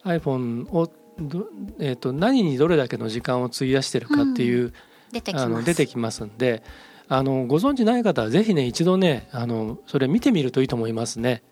[0.05, 1.47] iPhone をど、
[1.79, 4.73] えー、と何にどれだけの時間を費やしてるかっていう、
[5.13, 5.45] 出てきます。
[5.45, 6.63] あの出てきますんで
[7.09, 11.43] あのご存知ない方はぜひね一度ねあのそれ見てみるといいと思いますね。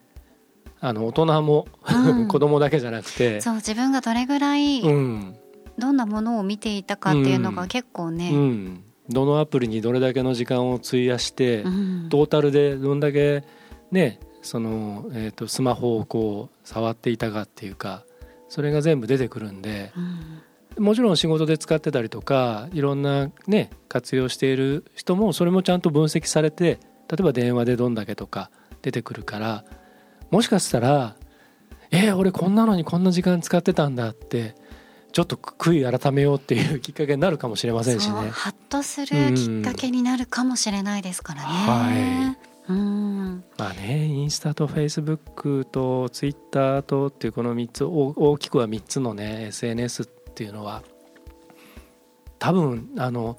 [0.81, 2.27] あの大人も、うん。
[2.29, 5.37] 子供だけじゃなくて、そう自分がどれぐらいうん。
[5.79, 12.07] どんなものを見ていたかっていうのが結構うね、ん、どのアプリにどれだけの時間を費やして、うん。
[12.11, 13.45] トータルでどんだけ
[13.93, 18.03] ねその、えー、とスマホをこう触っていたかっていうか
[18.53, 20.43] それが全部出てくるんでうん
[20.79, 26.79] もちろん仕事で使ってたりとかいろんなね活用している人もそれもちゃんと分析されて
[27.11, 29.65] 例えば電話でどんだけとか出てくるから
[30.31, 31.17] もしかしたら
[31.93, 34.55] 「えー、俺こんなのにこんな時間使ってたんだ」って
[35.13, 38.31] ちょっと悔い改めようっていうきっかけになるかもしれませんしそうね。
[38.31, 41.49] ハッとするきっかけになるかもしれないですからね。
[41.49, 42.37] は
[43.59, 50.83] まあねインスタとフェイスブックとツイッターとっていうこの3つ大きくは3つのね SNS っていうのは
[52.39, 53.39] 多分あの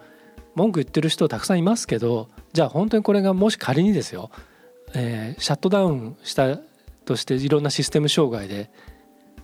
[0.56, 4.30] 文句言ってる人たくさんいますけどじゃあ本当にこれがもし仮にですよ、
[4.94, 6.58] えーシャットダウンした
[7.06, 8.72] としていろんなシステム障害で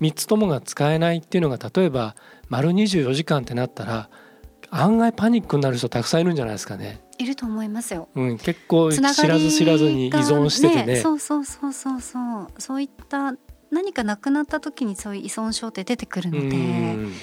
[0.01, 2.15] 3つともが使えないっていうのが例えば
[2.47, 4.09] 丸24時間ってなったら
[4.69, 7.01] 案外パニックになる人たくさんいるんじゃないですかね。
[7.19, 8.09] いると思いますよ。
[8.15, 10.95] うん、結構知らず知らずに依存しててね。
[10.95, 12.47] そうそうそうそうそう。
[12.57, 13.35] そういった
[13.69, 17.13] 何かなくなった時にそういう依存症って出てくるので、うん。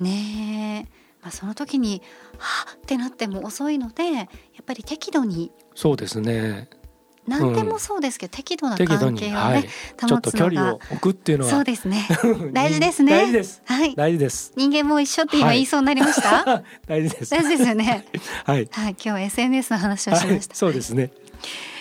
[0.00, 2.02] ねえ、まあ、その時に
[2.36, 4.26] はっってなっても遅いのでやっ
[4.64, 6.68] ぱり適度にそうですね
[7.26, 12.06] 何でもそうですけど、適度な適度に、関係をね、はい、保つのが距離を置くっていうのはそうですね。
[12.52, 13.12] 大事ですね。
[13.12, 13.62] 大事です。
[13.64, 13.94] はい。
[13.94, 14.52] 大事です。
[14.56, 15.56] 人間も一緒って今はい。
[15.56, 17.30] 言いそうになりました、 大事です。
[17.30, 18.06] 大事ですよね。
[18.44, 18.90] はい、はい。
[18.90, 21.10] 今日は SNS の話をしはいまし、た、そうですね。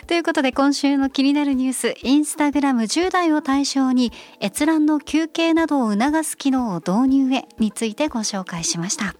[0.08, 9.16] ということで今週の気になるニュースインスタグラム10代を対象に閲覧の休憩などを促す機能を導入へについてご紹介しました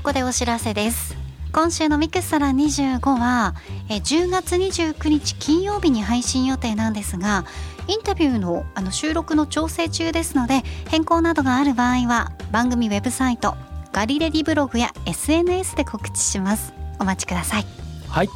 [0.00, 1.14] ここでお知らせです。
[1.52, 3.54] 今週のミクスサラ25は
[3.90, 7.44] え10月29日金曜日に配信予定なんですが
[7.86, 13.56] インタビューのあの収録の調整中ですので変更などがある場合は番組ウェブサイト
[13.92, 16.72] ガリレディブログや SNS で告知します。
[16.98, 17.66] お待ちください。
[18.08, 18.30] はい、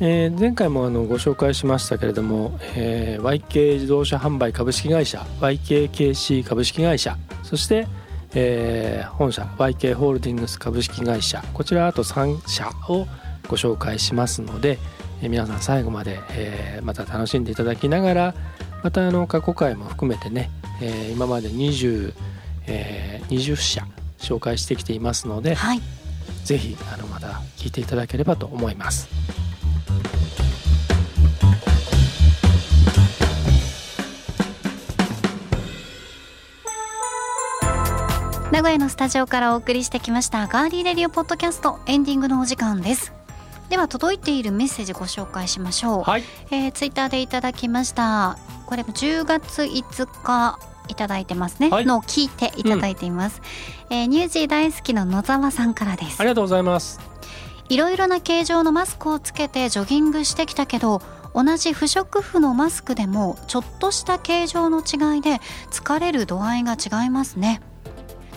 [0.00, 7.86] えー前回もあのご紹介しましたけれども、えー YK 自動車販売株式会社 YKKC 株式会社そして、
[8.34, 13.06] えー本社 YK ホールディングス株式会社こちらあと3社を
[13.48, 14.78] ご紹介しますので、
[15.22, 18.34] えー皆さん最後まで、えーまた楽しんでいただきながら
[18.82, 20.50] またあの過去回も含めてね、
[20.82, 22.12] えー今まで20、
[22.66, 23.86] えー20社
[24.18, 25.80] 紹介してきていますので、はい
[26.44, 29.08] ぜひあのまた聞いていただければと思います。
[38.52, 43.12] 名古屋のスタジオからお送りしてきましたガーリーレディオポッドキャストエンディングのお時間です。
[43.68, 48.38] では届いているメッセージご紹介しましょう、はい、えー、ツイッターでいただきました。
[48.66, 51.86] これも10月5日いただいてますね、はい。
[51.86, 53.42] のを聞いていただいています、
[53.90, 56.20] えーニュージー大好きな野沢さんからです。
[56.20, 57.00] ありがとうございます。
[57.68, 61.02] いろいろな形状のマスクをつけてジョギングしてきたけど
[61.34, 65.40] 同じ不織布のマスクでもちょっとした形状の違いで
[65.72, 67.60] 疲れる度合いが違いますね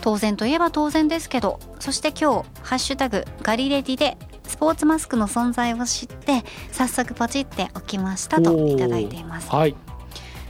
[0.01, 9.49] 当然といえば当然ですけどそして今日「ハッシュタグガリレディ」でスポーツマスクの存在を知って早速ポチっておきましたといただいています。
[9.49, 9.75] はい、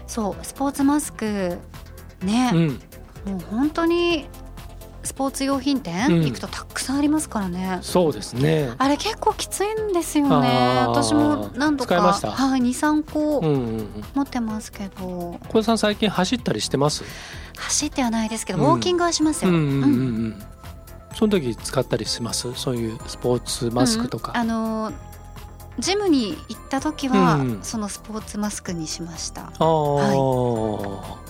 [0.07, 1.57] そうスポーツマスク
[2.21, 2.67] ね、うん、
[3.31, 4.27] もう本当に
[5.03, 6.25] スポーツ用品店うん。
[6.25, 8.73] 行くとたくさんありますからね、そうですね。
[8.77, 10.83] あれ結構きついんですよね。
[10.87, 12.09] 私も何度かは
[12.57, 14.03] い23個うんうんうん。
[14.13, 17.03] 持ってますけど、小田さん最近走ったりしてます？
[17.57, 19.57] 走ってはないですけど、うんウォーキングはしますよ、うん。
[19.57, 20.27] うんうんううん。
[20.29, 20.43] ん。
[21.15, 22.53] その時使ったりします？
[22.53, 24.33] そういうスポーツマスクとか。
[24.33, 24.37] うん。
[24.39, 24.91] あの
[25.79, 29.43] ジムに行った時は、うんそのスポーツマスクにしました。
[29.43, 29.49] ああ、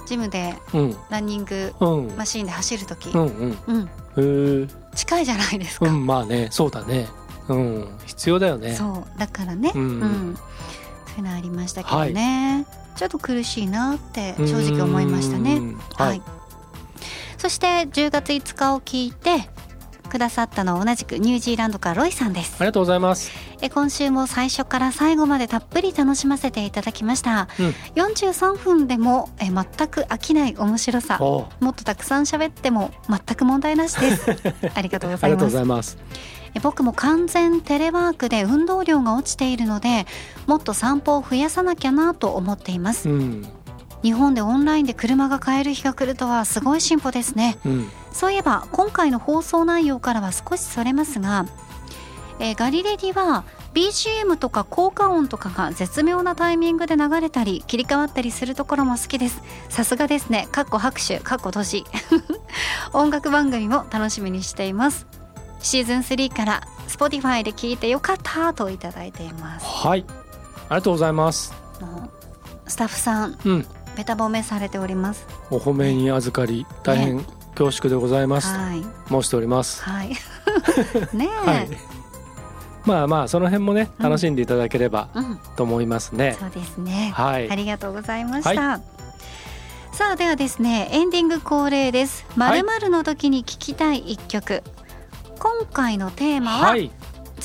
[0.10, 0.96] ジムでうん。
[1.10, 2.16] ランニングうん。
[2.18, 3.58] マシーンで走る時、うん
[4.16, 4.22] う
[4.64, 4.70] ん。
[4.96, 7.08] 近いじゃないですか、うんまあねそうだね。
[7.48, 7.88] うん。
[8.06, 8.76] 必要だよね。
[8.76, 9.20] そう。
[9.20, 10.36] だからね、うん。
[11.08, 15.58] そういうのありましたけどね、ちょっと苦しいなって正直思いましたね。
[15.58, 16.18] うんははい。
[16.18, 16.22] い、
[17.38, 19.50] そして10月5日を聞いて
[20.10, 22.56] くださったのは同じくニュージーランドからロイさんです。
[22.60, 23.32] ありがとうございます。
[23.62, 27.68] え今週も最初から最後までたっぷり楽しませていただきました、うん。
[27.96, 29.54] 43分でもえ全
[29.88, 31.18] く飽きない面白さ。
[31.22, 34.26] おもっとたくさん喋っても全く問題なしです。
[34.76, 35.98] ありがとうございありがとうますございます。
[36.56, 40.08] え僕も完全テレワークで運動量が落ちているので
[40.48, 43.10] もっと散歩を増やさなきゃなと思っています。
[43.10, 43.48] うん。
[44.02, 47.58] 日本でオンラインで車が買える日が来るとはすごい進歩ですね。
[47.66, 51.46] うんそういえば今回の放送内容からは少しそれますが、
[52.40, 53.44] えーガリレディは
[53.74, 59.42] BGM とか効果音とかが絶妙なタイミングで流れたり切り替わったりするところも好きです。
[59.70, 60.48] さすがですね。
[60.52, 61.20] かっこ拍手。
[61.20, 61.86] かっこ年
[62.94, 65.06] 音楽番組も楽しみにしています。
[65.62, 69.66] シーズン3から Spotify で聞いてよかったといただいています。
[69.66, 70.06] はい。
[70.08, 71.54] ありがとうございます。
[72.68, 73.66] スタッフさんうん。
[73.96, 75.28] べた褒めされております。
[75.52, 77.26] お褒めに預かり大変
[77.60, 78.84] 恐縮でございます、はい。
[79.10, 79.84] 申しております。
[79.84, 80.10] はい。
[81.12, 81.70] ねえ、はい。
[82.86, 84.04] まあまあその辺もねうん。
[84.06, 85.38] 楽しんでいただければうん。
[85.58, 87.12] と思いますね、そうですね。
[87.14, 87.52] はい。
[87.52, 88.80] ありがとうございました。
[89.92, 92.26] さあではですねエンディング恒例です。
[92.38, 94.64] まるまるの時に聞きたい一曲。
[95.38, 96.90] 今回のテーマは、はい、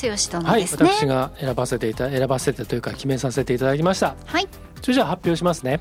[0.01, 0.91] 剛とのはい、ですね。
[0.91, 4.15] 私が選ばせていた選ばせてというか決めさせていただきました。
[4.27, 4.47] はい、
[4.81, 5.81] それじゃあ発表しますね。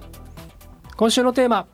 [0.98, 1.68] 今週のテーマ。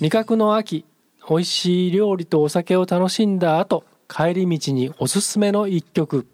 [0.00, 0.84] 味覚の秋
[1.28, 6.26] 美味しい料理とお酒を楽しんだ後帰り道におすすめの一曲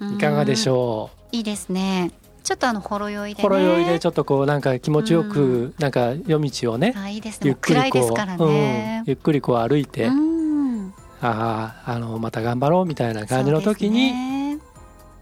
[0.00, 1.18] いかがでしょう？
[1.32, 1.38] うん。
[1.38, 2.10] いいですね。
[2.42, 3.42] ちょっとあのほろ酔いでね。
[3.42, 7.48] ほろ酔いでちょっとこうなんか気持ちよくなんか夜道をねあいいですね。
[7.48, 9.04] ゆっくりこうですからうんね。
[9.06, 10.94] ゆっくりこう歩いてうん。
[11.20, 14.58] あああのまた頑張ろうみたいな感じの時に、ね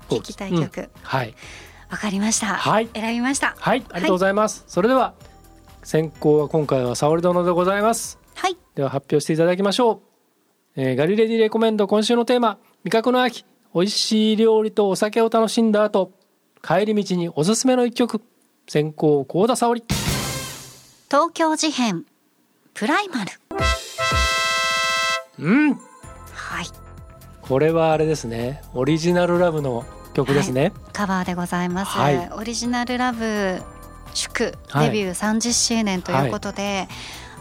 [0.09, 0.81] 聞きたい曲。
[0.81, 1.35] わ、はい
[1.89, 2.47] かりました。
[2.47, 3.55] はい選びました。
[3.59, 5.15] はいありがとうございます、それでは
[5.83, 8.57] 先行は今回は沙織殿でございますはい。
[8.75, 10.01] では発表していただきましょう、
[10.77, 12.59] えーガリレディレコメンド今週のテーマ。
[12.85, 13.45] 味覚の秋。
[13.75, 16.13] 美味しい料理とお酒を楽しんだ後。
[16.63, 18.23] 帰り道におすすめの一曲。
[18.69, 19.85] 先行幸田沙織。
[21.11, 22.05] 東京事変。
[22.75, 23.33] プライマル。
[25.39, 25.75] うん。
[25.75, 26.67] はい。
[27.43, 28.63] これはあれですね。
[28.75, 32.31] オリジナルラブの曲ですね、カバーでございます、はい。
[32.33, 33.61] オリジナルラブ
[34.15, 34.55] 祝。
[34.69, 34.91] はい。
[34.91, 36.89] デビュー30周年ということで、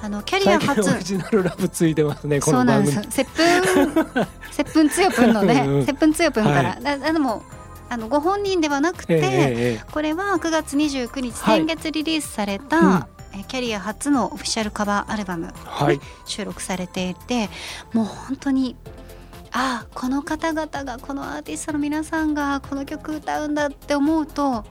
[0.02, 0.89] あのキャリア初。
[0.89, 3.02] オリジナルラブついてますねこそうなんです。
[3.10, 5.64] 接吻 接吻つよぷんのね。
[5.66, 5.86] うんうん。
[5.86, 7.43] 接吻つよぷんから、はだでも
[7.89, 9.26] あのご本人ではなくて、えええ
[9.82, 11.60] えこれは9月29日、はい。
[11.60, 13.06] 先月リリースされた、うん。
[13.34, 16.00] えキャリア初のオフィシャルカバーアルバム、はい。
[16.26, 17.50] 収録されていて
[17.93, 18.76] もう本当に
[19.52, 24.64] ああこの方々がこのアーティストの皆さんがこの曲歌うんだって思うと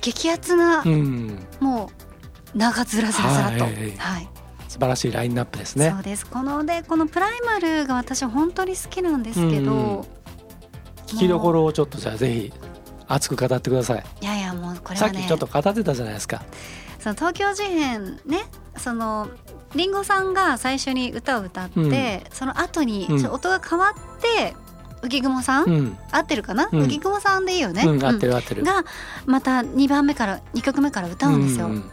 [0.00, 1.46] 激アツな、うん。
[1.58, 1.90] も
[2.54, 4.28] う長ずらずらずらと、ははいい
[4.76, 5.90] 素晴らしいラインナップですね。
[5.90, 6.26] そうです。
[6.26, 10.00] このでこの「プライマル」が私は本当に好きなんですけど、うん。
[11.06, 12.52] 聞きどころをちょっとじゃあぜひ
[13.08, 16.42] 熱く語ってください、いやいやもうこれさっきはねちょっと語ってたじゃないですか。
[16.98, 18.44] その東京事変ね
[18.76, 19.28] その
[19.74, 22.20] りんごさんが最初に歌を歌って、うん。
[22.32, 24.54] その後に音が変わって
[25.02, 26.82] 浮雲さん、うん、合ってるかな、うん。
[26.82, 28.84] 浮雲さんでいいよね、うん、合ってる合ってる、が
[29.24, 31.90] また2番目から2曲目から歌うんですよ、うん。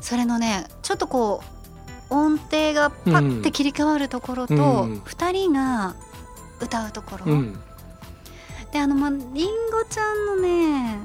[0.00, 1.57] それのねちょっとこう
[2.10, 4.98] 音程がパッて切り替わるところと、うん。
[5.00, 5.94] 2人が
[6.60, 7.60] 歌うところ、うん。
[8.72, 10.98] であのまりんごちゃんのね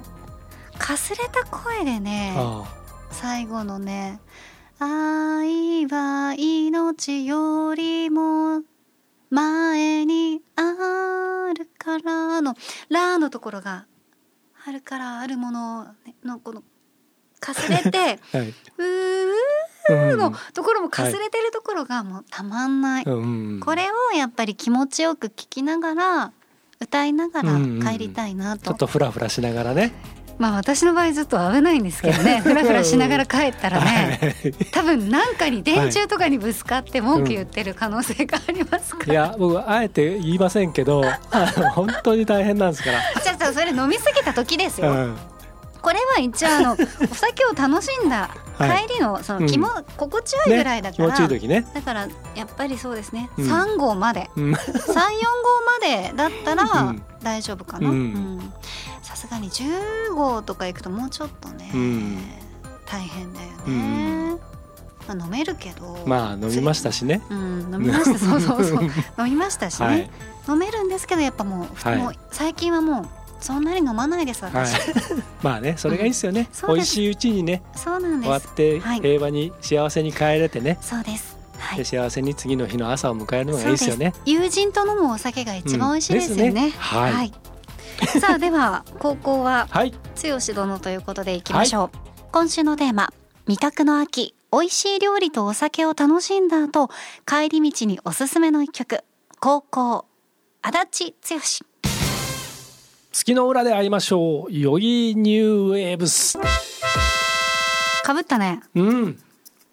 [0.77, 2.63] かすれた声でねあ
[3.11, 4.19] 最後のね
[4.79, 8.63] 「愛は命よりも
[9.29, 12.55] 前にあるからの」
[12.89, 13.85] ラのところが
[14.65, 15.87] 「あるからあるもの」
[16.23, 16.63] のこの
[17.39, 19.33] かすれてあ はい、「うーうん
[19.89, 23.59] のところもかすれてるところがもうたまんない、うん。
[23.59, 26.31] これをやっぱり気持ちよく聞きながら
[26.79, 29.93] 歌いながらうん帰りたいなと、ちょっとフラフラしながらね。
[30.37, 32.41] まあ私の場合ずっと危ないんですけどね。
[32.41, 34.53] フラフラしながら帰ったらねはい。
[34.71, 41.03] 多分なんかに電柱とかにぶつかって文句言ってる可能性がありますかいや僕あえて言いませんけど
[41.75, 45.17] 本当に大変なんですから、らじゃあそれ飲みすぎた時ですよ、うん、
[45.83, 46.71] これは一応あの
[47.11, 48.87] お酒を楽しんだはい。
[48.87, 49.67] 帰りのその気も、
[49.97, 53.51] 心地よいぐらいだ気持から、ちいい時ね、だからやっぱりそうですね、うん。
[53.51, 54.29] 3号まで。
[54.35, 54.55] うん、34号
[54.93, 57.03] までだったらうん。
[57.21, 57.95] 大丈夫かな、うん。
[57.95, 58.53] うん。
[59.01, 62.17] さすがかに10号とか行くともうちょっとね、うん。
[62.85, 64.39] 大変だよね、うん。
[65.07, 66.03] まあ、飲めるけど。
[66.05, 67.21] まあ飲みましたしね。
[67.29, 67.73] うん。
[67.73, 68.19] 飲みました。
[68.19, 68.83] そうそうそう。
[69.17, 70.11] 飲みましたしね、はい。
[70.47, 74.53] 飲めるんですけどやっぱもう,、はいもう最近はもうそんなに飲まないですはい。
[74.53, 74.79] 私、
[75.43, 76.95] まあねそれがいいですよね、そうです。
[76.95, 79.01] 美味しいうちにねそうなん終わですってはい。
[79.01, 81.37] 平和に幸せに帰れてね、そうです。
[81.59, 84.13] は幸せに次の日の朝を迎えるのがいいですよね。
[84.25, 86.73] 友人と飲むお酒が一番美味しいですよね,、うんですね。
[86.77, 87.33] はい。
[88.19, 89.93] さあでは高校は はい。
[90.21, 91.97] 剛殿ということでいきましょう、
[92.31, 93.09] 今週のテーマ
[93.47, 94.35] 味覚の秋。
[94.51, 96.91] 美味しい料理とお酒を楽しんだ後
[97.25, 99.03] 帰り道におすすめの一曲。
[99.39, 100.05] 高校
[100.61, 101.33] 足立
[101.63, 101.72] 剛
[103.13, 104.51] 月の裏で会いましょう。
[104.51, 106.39] ヨギニューウェーブス。
[108.03, 108.59] かぶったね。
[108.73, 109.19] うん。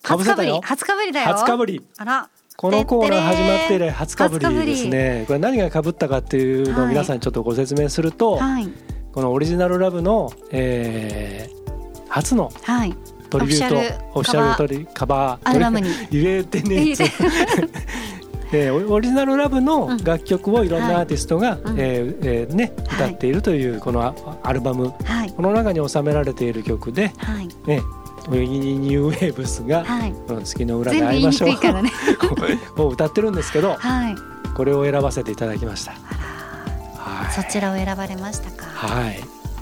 [0.03, 0.49] かぶ初かぶり。
[0.49, 1.26] せたよ初かぶりだよ。
[1.28, 1.82] 初かぶり。
[1.97, 2.28] あら。
[2.59, 5.24] このコーナー始まって以来初かぶりですね。
[5.26, 8.68] これ何がかぶったかっていうのを皆さんにちょっとご説明すると、はい。
[9.12, 11.61] このオリジナルラブの、えー
[12.11, 12.95] 初のはい。
[13.30, 15.49] トリビュートオフィシャルオフィシャルトリカバー。
[15.49, 15.88] アルバムに。
[16.12, 16.97] 言えてね いい
[18.53, 21.76] ねでオリジナルラブの楽曲をいろんなアーティストが、うん。
[21.78, 24.92] えーえーね、歌っているというこのアアルバム。
[25.05, 25.30] はい。
[25.30, 27.48] この中に収められている曲で、はい。
[27.66, 27.82] ね、
[28.28, 31.48] ニューウェーブスがはい「この月の裏で会いましょう。
[31.51, 31.57] ね」
[32.76, 34.14] を歌ってるんですけどはい。
[34.55, 35.92] これを選ばせていただきました。
[35.92, 35.94] あ
[36.98, 37.24] はい。
[37.26, 38.66] らそちらを選ばれましたか。
[38.66, 39.20] はい、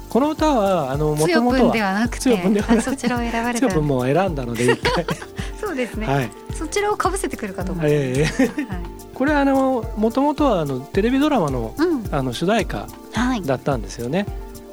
[0.09, 3.69] この歌はあのもともとははなくんではなくあそちらを選ばれた。
[3.69, 5.07] 強くもう選んだので一回
[5.79, 8.83] ですね、はい、そちらをかぶせてくるかと思って、えーはい。
[9.15, 11.99] これあのもともとはあのテレビドラマのうん。
[12.11, 13.43] あの主題歌はい。
[13.43, 14.27] だったんですよね。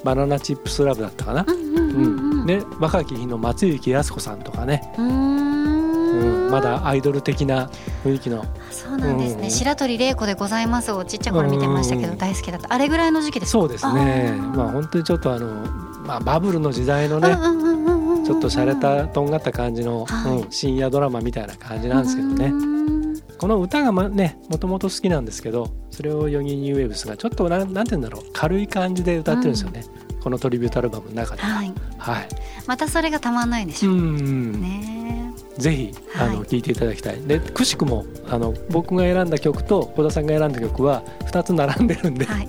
[0.04, 1.46] バナナチップスラブだったかな。
[1.48, 2.46] うんうんうんうん。
[2.46, 6.48] で若き日の松雪泰子さんとかね、うん。
[6.48, 6.52] ん。
[6.52, 7.70] まだアイドル的な
[8.04, 8.46] 雰囲気の。
[8.72, 9.52] そうなんですね、うん。
[9.52, 12.18] 白鳥玲子でございますをちっちゃい頃見てましたけどうん。
[12.18, 12.72] 大好きだった。
[12.72, 13.60] あれぐらいの時期ですか？
[13.60, 14.38] そうですね。
[14.56, 15.48] まあ本当にちょっとあの、
[16.06, 17.85] まあ、バブルの時代のね、うんうんうん
[18.26, 20.42] ちょっと洒落たとんがった感じの、はい。
[20.42, 22.52] うん深夜ドラマみたいな感じなんですけどね、
[23.38, 28.24] この歌がまねもともと好きなんですけどそれをヨギニューウェーブスがちょっとなんなんて言うんだろう。
[28.34, 29.84] 軽い感じで歌ってるんですよね、
[30.22, 31.42] このトリビュートアルバムの中で。
[31.42, 31.74] ははい。
[31.98, 32.28] はい、
[32.68, 35.34] またそれがたまんないでしょ、うん、ね。
[35.58, 36.46] ぜひあの、はい。
[36.46, 37.22] 聞いていただきたい。
[37.22, 42.48] でくしくもあの僕が選んだ曲と小田さんが選んだ曲は2つ並んでるんで、はい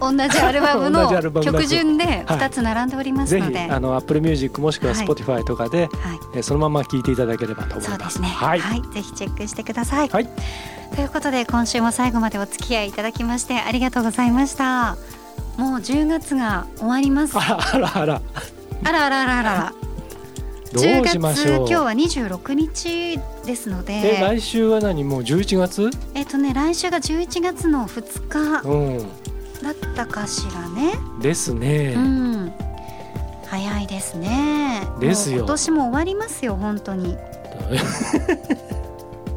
[0.02, 1.08] 同じアルバムの
[1.42, 5.06] 曲順で2つ並んでおりますぜので、ひあの Apple Music もしくははい。
[5.06, 5.90] Spotify とかで、はい。
[6.34, 8.10] えーそのまま聴いていただければと思いま。
[8.10, 8.14] す。
[8.16, 8.28] すね。
[8.28, 8.58] ははい。
[8.58, 8.62] い、
[8.94, 10.08] ぜひチェックしてください。
[10.08, 10.28] はい。
[10.96, 14.96] ということで今週も最後までお付き合いいただきましてありがとうございました。
[15.56, 17.34] もう10月が終わります。
[17.36, 18.12] ああらあらあら。
[18.14, 18.20] ら
[18.84, 19.72] あらあらあらあら。
[20.72, 21.46] ど10うしましょう。
[21.46, 21.92] 月今日は
[22.30, 25.02] 26日ですのえで、来週は何？
[25.04, 25.90] もう11月？
[26.14, 28.28] えっとね来週が11月の2
[28.62, 28.68] 日。
[28.68, 29.08] うん
[29.62, 30.98] だったかしらね。
[31.20, 32.52] ですね、うん。
[33.46, 34.82] 早いですね。
[35.00, 35.38] ですよ。
[35.38, 37.16] 今年も終わりますよ本当に。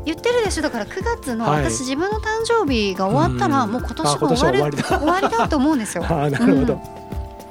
[0.05, 1.63] 言ってるでしょだから9月の、はい。
[1.63, 3.71] 私自分の誕生日が終わったらうん。
[3.71, 4.83] もう今年も終わるは終わりだ。
[4.99, 6.03] 終わりだと思うんですよ。
[6.07, 6.81] あーなるほど、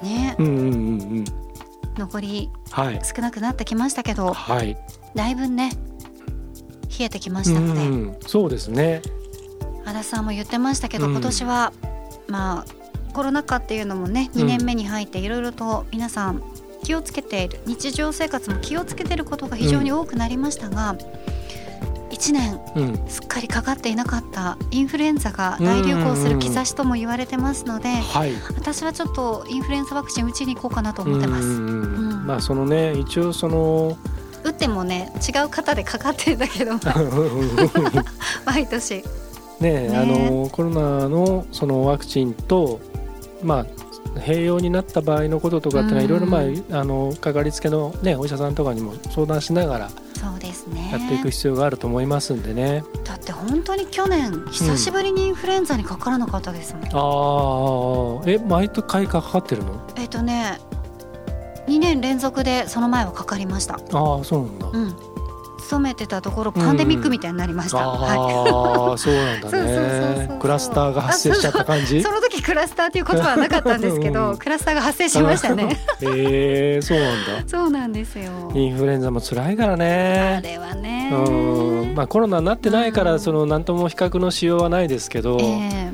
[0.02, 0.08] うん。
[0.08, 0.36] ね。
[0.38, 0.66] うん、うんうんう
[1.20, 1.24] ん。
[1.98, 3.00] 残りはい。
[3.02, 4.76] 少なくなってきましたけどはい。
[5.14, 5.72] だいぶね
[6.98, 9.02] 冷えてきましたので、うんそうですね。
[9.84, 11.12] 足立さんも言ってましたけど、うん。
[11.12, 11.72] 今年は
[12.28, 16.42] まあコロナ禍っていうのもね2年目に入っていろいろと皆さん
[16.82, 20.96] 気をつけている日常生活も気をつけていることが非常に多くなりましたが、
[22.10, 23.08] 1年うん。
[23.08, 28.32] すっかりかかっていなかったインフルエンザが大流行する兆しとも言われてますので、はい。
[28.56, 31.44] 私はちょっとインフルエンザワクチン打ちに行こうかなと思ってます。
[31.44, 33.96] うんまあそのね一応その
[34.44, 36.72] 打ってもね違う方でかかってるんだけど
[38.44, 39.04] 毎年
[39.62, 42.80] ねねあのコロナのそのワクチンと
[43.42, 43.66] まあ
[44.18, 46.04] 併用になった場合のこととかっていうのはうん。
[46.04, 49.90] いろいろまああのかかりつけのねお医者さんとかにも相談しながら
[50.22, 50.90] そうですね。
[50.92, 52.84] やっていく必要があると思いますんでね。
[53.04, 59.80] だって本当に去年久しぶりにインフルエンザにかからなかったですもん、ああえ毎回かかってるの？
[59.96, 60.60] えっ、とね
[61.66, 63.74] 2年連続でその前はかかりました。
[63.74, 63.78] あ
[64.20, 64.68] あそうなんだ。
[64.68, 65.11] うん
[65.72, 68.18] 勤めてたところパンデミックみたいになりました、はい。
[68.18, 70.36] ああそうなんだね。
[70.38, 72.02] クラスターが発生しちゃった感じ。
[72.02, 72.12] そ。
[72.12, 75.78] の時クラスターっていう言葉はなかったんですけど、 うんクラスターが発生しましたね。
[76.02, 77.14] ええそうなんだ。
[77.46, 78.52] そうなんですよ。
[78.54, 80.40] インフルエンザも辛いからあね。
[80.44, 81.10] れはね。
[81.10, 81.30] う
[81.86, 81.94] ん。
[81.94, 83.20] まあコロナになってないからうん。
[83.20, 85.90] その何とも比較のしようはないですけど、え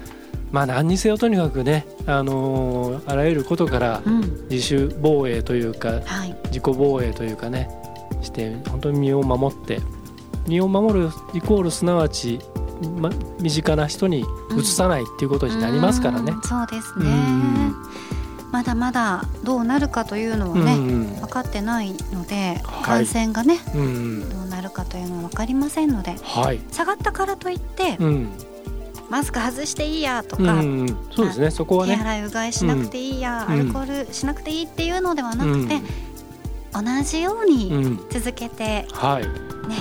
[0.50, 4.02] まあ何にせよとにかくね、あのーあらゆることから
[4.50, 6.34] 自主防衛というかはい。
[6.46, 7.70] 自己防衛というかね
[8.22, 9.80] して本当に身を守って
[10.46, 12.40] 身を守るイコールすなわち、
[12.98, 13.10] ま、
[13.40, 14.24] 身近な人に
[14.56, 16.32] うつさないっていうことになりますからね。
[16.32, 16.42] うん。
[16.42, 17.06] そうですね。
[17.06, 17.74] うん
[18.50, 23.04] まだまだどうなるかというのはね、うん分かってないので、はい。
[23.04, 23.84] 感染がねうんう
[24.24, 24.28] ん。
[24.30, 26.60] どうなるかというのは分かりませんのではい。
[26.72, 28.30] 下がったからといって、うん。
[29.10, 30.86] マスク外していいやとうんか、うん。
[31.14, 31.50] そうですね。
[31.50, 33.52] そこは手ね洗いうがいしなくていいや、うん。
[33.52, 35.82] アルコールしなくていいっていうのではなくて、うん
[36.72, 38.00] 同じよううにん。
[38.10, 39.22] 続けてはい。
[39.68, 39.76] ね、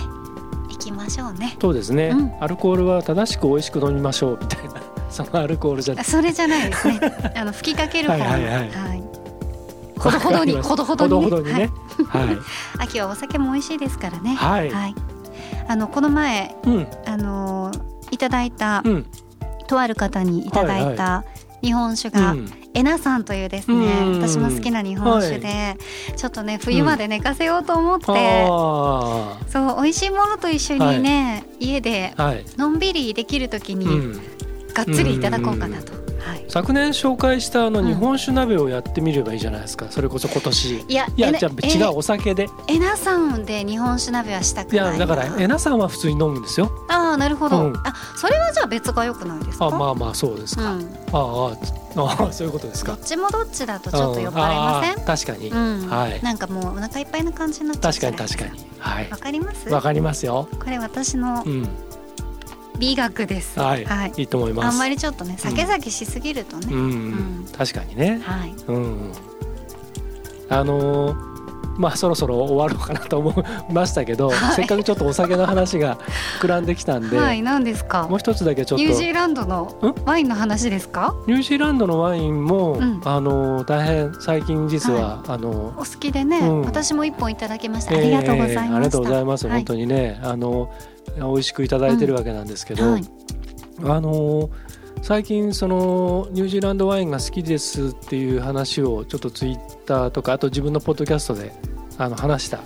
[0.71, 1.57] いきましょうね。
[1.61, 2.33] そうですね、うん。
[2.39, 4.73] アルコールは正しく美味しく飲みましょうみたいな。
[5.09, 6.99] そのアルコールじゃあそれじゃないですね。
[7.35, 8.65] あの吹きかける方の、はいはいは
[8.95, 9.03] い。
[9.97, 11.25] ほどほどにほどほどにね。
[11.25, 11.69] ほどほどにね。
[12.07, 12.37] はい。
[12.79, 14.35] 秋はお酒も美味しいですからね。
[14.35, 14.71] はい、
[15.67, 16.87] あのこの前うん。
[17.05, 19.05] あのーいただいた、うん。
[19.67, 21.25] とある方にいただいた
[21.67, 22.49] 日本酒が、うん。
[22.73, 24.21] エナさんというですね、うん。
[24.21, 25.75] 私も好きな日本酒で、
[26.15, 34.13] ちょっとね冬まで寝かせようと思って、あそう美味しいものと一緒にね、家であはい、のんびりできる時にうん、
[34.73, 36.06] がっつりいただこうかなと。
[36.27, 36.45] はい。
[36.49, 37.87] 昨年紹介したあのうん。
[37.87, 39.87] 日本酒鍋をやってみればいいじゃないですか。
[39.89, 40.79] それこそ今年。
[40.87, 42.47] いやいや違うお酒で。
[42.67, 44.95] えなさんで日本酒鍋はしたくいな。
[44.95, 46.69] いやだからえなさんは普通に飲むんですよ。
[46.89, 47.77] ああなるほど、うん。
[47.83, 49.65] あそれはじゃあ別が良くないですか？
[49.67, 50.81] あまあまあそうですか、うん、
[51.13, 51.51] ああ
[51.95, 52.93] ああ そういうことですか。
[52.93, 55.05] どっちもどっちだとちょっと酔っ払いません？
[55.05, 56.21] 確かに、うん、はい。
[56.21, 58.65] なんかもうお腹いっぱいな感じになっちゃう確かに確かに。
[58.79, 59.09] はい。
[59.09, 59.69] わかります？
[59.69, 60.47] わかりますよ。
[60.59, 61.67] これ私のうん
[62.79, 64.13] 美学です、はい、はい。
[64.17, 64.65] い、いと思います。
[64.67, 67.45] あんまりちょっとね酒酒しすぎるとね、うん、ん。
[67.55, 68.19] 確かにね。
[68.23, 68.55] はい。
[68.67, 69.11] うん。
[70.49, 71.26] あのー
[71.77, 73.31] まあそろそろ終わろうかなと思
[73.69, 74.55] いましたけど、はい。
[74.55, 75.97] せっかくちょっとお酒の話が
[76.41, 77.41] 膨らんできたんで、はい。
[77.41, 78.07] 何ですか？
[78.07, 78.83] もう一つだけちょっと。
[78.83, 80.05] ニュージーランドのん？
[80.05, 81.15] ワインの話ですか？
[81.27, 83.01] ニュージーランドのワインも、うん。
[83.05, 86.61] あの大変最近実は、あのお好きでね、うん。
[86.61, 87.95] 私も一本いただきました。
[87.95, 89.55] ありがとうございました、えーありがとうございます、はい。
[89.57, 90.73] 本当にねあの
[91.17, 93.03] 美味しくいただいてるわけなんですけど、はい。
[93.83, 94.49] あの
[95.01, 101.53] 最近そのニュージーランドワインが好きですっていう話をちょっとツイッターとかあと自分のポッドキャストで
[101.97, 102.59] あの話した。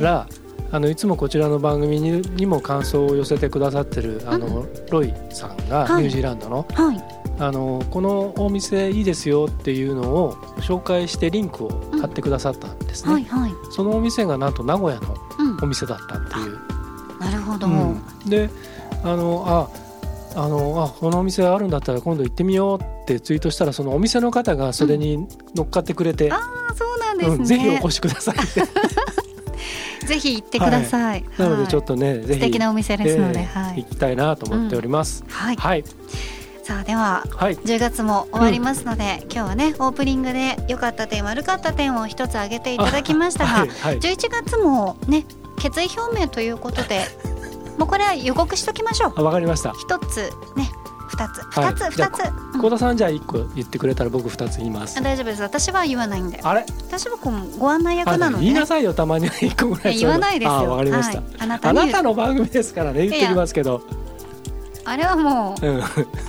[0.00, 0.26] ら、
[0.72, 6.02] あのいつもこちらの番組ににも感想を寄せてくださってるあの、ロイさんがはい。
[6.02, 7.02] ニュージーランドの,、はい。
[7.38, 13.52] あのこのお店いいですよっていうのを紹介してリンクを買ってくださったんですね、はいはい。
[13.70, 15.58] そのお店がなんと名古屋のうん。
[15.62, 16.58] お店だったっていう、
[17.18, 18.02] なるほど、うん。
[18.28, 18.50] で
[19.02, 19.89] あのあ
[20.34, 28.62] あのあこのお店あるんだったら今度行ってみようってツイートしたらそのお店の方がそれに乗っかってくれて、ああそうなんですね、うんぜひお越しくださいって。
[30.06, 33.84] ぜひ行ってください、なのでちょっととね、ぜひ素敵なお店ですので、えーはい。
[33.84, 35.56] 行きたいなと思っております、はい。
[35.56, 35.84] はい。
[36.64, 37.56] さあでははい。
[37.56, 43.68] 10月も終わりますので、今日はねオープニングで良かった点悪かった点を一つ挙げていただきましたが、 はい。
[43.68, 43.98] はい。
[43.98, 45.24] 11月もね
[45.58, 47.04] 決意表明ということで
[47.80, 49.14] もうこれは予告しときましょう。
[49.16, 49.72] あわかりました。
[49.72, 50.30] 一つ。
[50.54, 50.70] ね。
[51.08, 51.40] 二つ。
[51.58, 51.72] はい。
[51.72, 52.20] 二つ二つ、
[52.54, 52.60] うん。
[52.60, 54.98] 幸田さんじゃあ一個言ってくれたら僕二つ言います。
[54.98, 55.42] あ大丈夫です。
[55.42, 56.40] 私は言わないんで。
[56.42, 56.66] あれ？
[56.86, 58.92] 私はこうご案内役あなので、ね言いな、さいよ。
[58.92, 60.52] たまには一個ぐらい言わないですよ。
[60.52, 63.80] あわかりました、はいあなたあになたの番組ですからね言ってきますけど。
[64.84, 65.82] あれはもううん。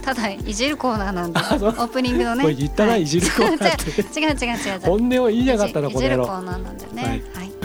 [0.03, 1.39] ただいじるコーナーなんで。
[1.39, 1.69] オ あそう。
[1.71, 2.43] ープニングのね。
[2.43, 3.03] これ言ったな、はい。
[3.03, 3.91] い、じるコーナーって。
[4.17, 4.79] 違う違う違う違う。
[4.79, 7.03] 本音を言いやがったないじいじるコーナーなんでね。
[7.03, 7.09] はい。
[7.09, 7.60] はい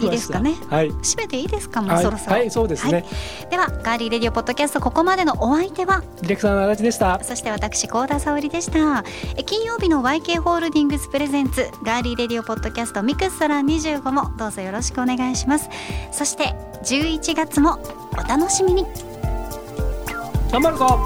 [0.00, 0.54] いいですかね。
[0.68, 0.90] はい。
[0.90, 2.02] 締めていいですかもうはい。
[2.02, 2.32] そろそろ。
[2.32, 3.04] はいそうですね、はい。
[3.50, 7.22] ではガーリーレディオポッドキャストここまでのお相手はディレクターの足立でした。
[7.22, 9.04] そして私高田沙織でした。
[9.36, 15.68] え金曜日の YK ホールディングスプレゼンツガーリーレディオポッドキャストミクスソラ25もどうぞよろしくお願いします。
[16.10, 17.78] そして11月も
[18.12, 18.86] お楽しみに。
[20.50, 20.98] 頑張るぞ